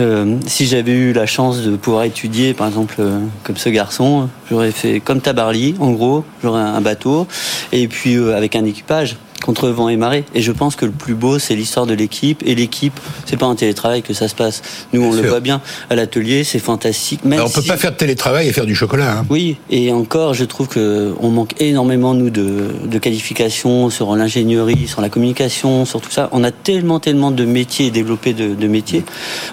Euh, 0.00 0.36
si 0.46 0.66
j'avais 0.66 0.92
eu 0.92 1.12
la 1.12 1.26
chance 1.26 1.62
de 1.62 1.76
pouvoir 1.76 2.04
étudier, 2.04 2.54
par 2.54 2.66
exemple, 2.66 2.96
comme 3.44 3.56
ce 3.56 3.68
garçon, 3.68 4.28
j'aurais 4.50 4.72
fait 4.72 5.00
comme 5.00 5.20
Tabarly, 5.20 5.74
en 5.80 5.90
gros, 5.90 6.24
j'aurais 6.42 6.62
un 6.62 6.80
bateau 6.80 7.26
et 7.72 7.88
puis 7.88 8.16
avec 8.16 8.56
un 8.56 8.64
équipage 8.64 9.16
contre 9.42 9.68
vent 9.68 9.88
et 9.88 9.96
marée. 9.96 10.24
Et 10.34 10.42
je 10.42 10.52
pense 10.52 10.76
que 10.76 10.84
le 10.84 10.92
plus 10.92 11.14
beau, 11.14 11.38
c'est 11.38 11.54
l'histoire 11.54 11.86
de 11.86 11.94
l'équipe. 11.94 12.42
Et 12.46 12.54
l'équipe, 12.54 12.98
c'est 13.26 13.36
pas 13.36 13.46
en 13.46 13.54
télétravail 13.54 14.02
que 14.02 14.14
ça 14.14 14.28
se 14.28 14.34
passe. 14.34 14.62
Nous, 14.92 15.02
on 15.02 15.12
le 15.12 15.22
voit 15.28 15.40
bien 15.40 15.60
à 15.90 15.94
l'atelier, 15.94 16.44
c'est 16.44 16.58
fantastique. 16.58 17.24
Même 17.24 17.40
on 17.40 17.48
peut 17.50 17.62
pas 17.62 17.76
faire 17.76 17.92
de 17.92 17.96
télétravail 17.96 18.48
et 18.48 18.52
faire 18.52 18.66
du 18.66 18.74
chocolat. 18.74 19.18
Hein. 19.18 19.26
Oui, 19.28 19.56
et 19.70 19.92
encore, 19.92 20.34
je 20.34 20.44
trouve 20.44 20.68
que 20.68 21.14
on 21.20 21.30
manque 21.30 21.60
énormément 21.60 22.14
nous 22.14 22.30
de, 22.30 22.70
de 22.84 22.98
qualifications 22.98 23.90
sur 23.90 24.14
l'ingénierie, 24.16 24.86
sur 24.88 25.00
la 25.00 25.08
communication, 25.08 25.84
sur 25.84 26.00
tout 26.00 26.10
ça. 26.10 26.28
On 26.32 26.44
a 26.44 26.50
tellement, 26.50 27.00
tellement 27.00 27.30
de 27.30 27.44
métiers 27.44 27.90
développés 27.90 28.32
de, 28.32 28.54
de 28.54 28.66
métiers. 28.66 29.04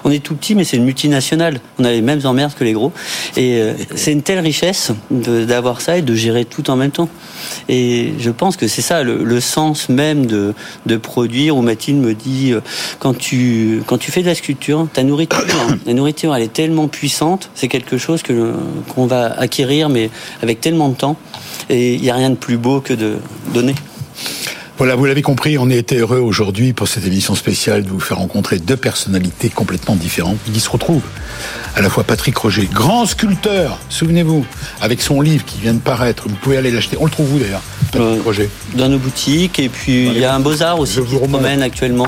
On 0.04 0.10
est 0.10 0.22
tout 0.22 0.34
petit, 0.34 0.54
mais 0.54 0.64
c'est 0.64 0.76
une 0.76 0.84
multinationale. 0.84 1.60
On 1.78 1.84
a 1.84 1.90
les 1.90 2.02
mêmes 2.02 2.20
emmerdes 2.24 2.54
que 2.54 2.64
les 2.64 2.72
gros. 2.72 2.92
Et 3.36 3.60
euh, 3.60 3.74
c'est 3.94 4.12
une 4.12 4.22
telle 4.22 4.40
richesse 4.40 4.92
d'avoir 5.10 5.80
ça 5.80 5.98
et 5.98 6.02
de 6.02 6.14
gérer 6.14 6.44
tout 6.44 6.70
en 6.70 6.76
même 6.76 6.90
temps. 6.90 7.08
Et 7.68 8.12
je 8.18 8.30
pense 8.30 8.56
que 8.56 8.68
c'est 8.68 8.82
ça 8.82 9.02
le, 9.02 9.24
le 9.24 9.40
sens 9.40 9.79
même 9.88 10.26
de, 10.26 10.54
de 10.86 10.96
produire, 10.96 11.56
où 11.56 11.62
Mathilde 11.62 11.98
me 11.98 12.14
dit, 12.14 12.52
euh, 12.52 12.60
quand 12.98 13.16
tu, 13.16 13.82
quand 13.86 13.98
tu 13.98 14.10
fais 14.10 14.22
de 14.22 14.26
la 14.26 14.34
sculpture, 14.34 14.86
ta 14.92 15.02
nourriture, 15.02 15.44
la 15.86 15.94
nourriture, 15.94 16.34
elle 16.34 16.42
est 16.42 16.52
tellement 16.52 16.88
puissante, 16.88 17.50
c'est 17.54 17.68
quelque 17.68 17.98
chose 17.98 18.22
qu'on 18.22 19.06
va 19.06 19.26
acquérir, 19.38 19.88
mais 19.88 20.10
avec 20.42 20.60
tellement 20.60 20.88
de 20.88 20.94
temps, 20.94 21.16
et 21.68 21.94
il 21.94 22.00
n'y 22.00 22.10
a 22.10 22.14
rien 22.14 22.30
de 22.30 22.36
plus 22.36 22.56
beau 22.56 22.80
que 22.80 22.94
de 22.94 23.16
donner. 23.54 23.74
Voilà, 24.80 24.94
vous 24.94 25.04
l'avez 25.04 25.20
compris, 25.20 25.58
on 25.58 25.68
a 25.68 25.74
été 25.74 25.98
heureux 25.98 26.20
aujourd'hui 26.20 26.72
pour 26.72 26.88
cette 26.88 27.04
émission 27.04 27.34
spéciale 27.34 27.84
de 27.84 27.90
vous 27.90 28.00
faire 28.00 28.16
rencontrer 28.16 28.58
deux 28.58 28.78
personnalités 28.78 29.50
complètement 29.50 29.94
différentes 29.94 30.38
qui 30.50 30.58
se 30.58 30.70
retrouvent. 30.70 31.04
À 31.76 31.82
la 31.82 31.90
fois 31.90 32.02
Patrick 32.02 32.34
Roger, 32.38 32.66
grand 32.72 33.04
sculpteur, 33.04 33.78
souvenez-vous, 33.90 34.46
avec 34.80 35.02
son 35.02 35.20
livre 35.20 35.44
qui 35.44 35.60
vient 35.60 35.74
de 35.74 35.80
paraître, 35.80 36.30
vous 36.30 36.34
pouvez 36.36 36.56
aller 36.56 36.70
l'acheter. 36.70 36.96
On 36.98 37.04
le 37.04 37.10
trouve 37.10 37.34
où 37.34 37.38
d'ailleurs, 37.38 37.60
Patrick 37.92 38.20
euh, 38.20 38.22
Roger 38.24 38.48
Dans 38.72 38.88
nos 38.88 38.96
boutiques, 38.96 39.58
et 39.58 39.68
puis 39.68 40.06
il 40.06 40.16
y 40.16 40.24
a 40.24 40.34
un 40.34 40.40
Beaux-Arts 40.40 40.80
aussi 40.80 40.98
qui 41.02 41.10
se 41.10 41.16
promène 41.16 41.60
actuellement. 41.60 42.06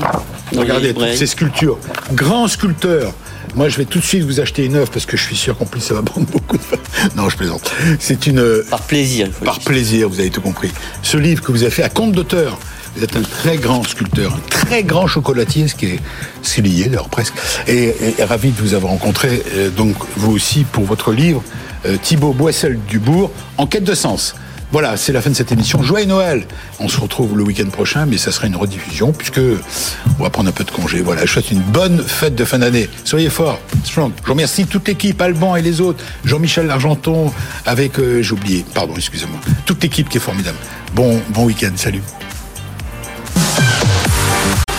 Regardez 0.57 0.95
toutes 0.95 1.13
ces 1.13 1.27
sculptures. 1.27 1.77
Grand 2.13 2.47
sculpteur, 2.47 3.13
moi, 3.55 3.69
je 3.69 3.77
vais 3.77 3.85
tout 3.85 3.99
de 3.99 4.03
suite 4.03 4.23
vous 4.23 4.39
acheter 4.39 4.65
une 4.65 4.75
œuvre 4.75 4.89
parce 4.89 5.05
que 5.05 5.15
je 5.15 5.23
suis 5.23 5.35
sûr 5.35 5.57
qu'en 5.57 5.65
plus 5.65 5.81
ça 5.81 5.93
va 5.93 6.01
prendre 6.01 6.27
beaucoup 6.27 6.57
de. 6.57 6.63
Non, 7.15 7.29
je 7.29 7.37
plaisante. 7.37 7.71
C'est 7.99 8.27
une. 8.27 8.63
Par 8.69 8.81
plaisir. 8.81 9.29
Par 9.43 9.59
plaisir, 9.59 10.09
vous 10.09 10.19
avez 10.19 10.29
tout 10.29 10.41
compris. 10.41 10.71
Ce 11.01 11.17
livre 11.17 11.41
que 11.43 11.51
vous 11.51 11.63
avez 11.63 11.71
fait 11.71 11.83
à 11.83 11.89
compte 11.89 12.13
d'auteur. 12.13 12.57
Vous 12.95 13.03
êtes 13.03 13.15
un 13.15 13.23
très 13.23 13.57
grand 13.57 13.83
sculpteur, 13.83 14.35
un 14.35 14.49
très 14.51 14.83
grand 14.83 15.07
chocolatier, 15.07 15.67
ce 15.67 15.73
qui 15.73 15.87
est, 15.87 15.99
ce 16.43 16.61
lié 16.61 16.85
d'ailleurs 16.85 17.09
presque. 17.09 17.33
Et, 17.67 17.95
ravi 18.19 18.51
de 18.51 18.61
vous 18.61 18.75
avoir 18.75 18.91
rencontré, 18.91 19.41
euh, 19.55 19.71
donc 19.71 19.95
vous 20.15 20.31
aussi, 20.31 20.63
pour 20.63 20.83
votre 20.83 21.11
livre, 21.11 21.43
euh, 21.87 21.97
Thibaut 21.99 22.33
Boissel-Dubourg, 22.33 23.31
En 23.57 23.65
quête 23.65 23.83
de 23.83 23.95
sens. 23.95 24.35
Voilà, 24.73 24.97
c'est 24.97 25.11
la 25.11 25.21
fin 25.21 25.29
de 25.29 25.35
cette 25.35 25.51
émission. 25.51 25.83
Joyeux 25.83 26.07
Noël 26.07 26.47
On 26.79 26.89
se 26.89 26.99
retrouve 26.99 27.37
le 27.37 27.43
week-end 27.43 27.69
prochain, 27.69 28.07
mais 28.07 28.17
ça 28.17 28.31
sera 28.31 28.47
une 28.47 28.55
rediffusion, 28.55 29.13
puisque 29.13 29.39
on 30.17 30.23
va 30.23 30.31
prendre 30.31 30.49
un 30.49 30.51
peu 30.51 30.63
de 30.63 30.71
congé. 30.71 31.01
Voilà, 31.01 31.27
je 31.27 31.31
souhaite 31.31 31.51
une 31.51 31.61
bonne 31.61 32.01
fête 32.01 32.33
de 32.33 32.43
fin 32.43 32.57
d'année. 32.57 32.89
Soyez 33.03 33.29
forts, 33.29 33.59
strong. 33.83 34.11
Je 34.25 34.29
remercie 34.31 34.65
toute 34.65 34.87
l'équipe, 34.87 35.21
Alban 35.21 35.55
et 35.55 35.61
les 35.61 35.79
autres, 35.79 36.03
Jean-Michel 36.25 36.65
Largenton, 36.65 37.31
avec, 37.67 37.99
euh, 37.99 38.23
j'ai 38.23 38.33
oublié, 38.33 38.65
pardon, 38.73 38.95
excusez-moi, 38.95 39.39
toute 39.67 39.83
l'équipe 39.83 40.09
qui 40.09 40.17
est 40.17 40.19
formidable. 40.19 40.57
Bon, 40.95 41.21
bon 41.29 41.45
week-end, 41.45 41.73
salut. 41.75 42.01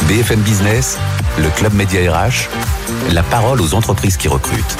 BFM 0.08 0.40
Business, 0.40 0.98
le 1.38 1.48
Club 1.50 1.72
Média 1.72 2.12
RH, 2.12 2.48
la 3.12 3.22
parole 3.22 3.60
aux 3.60 3.74
entreprises 3.74 4.16
qui 4.16 4.26
recrutent. 4.26 4.76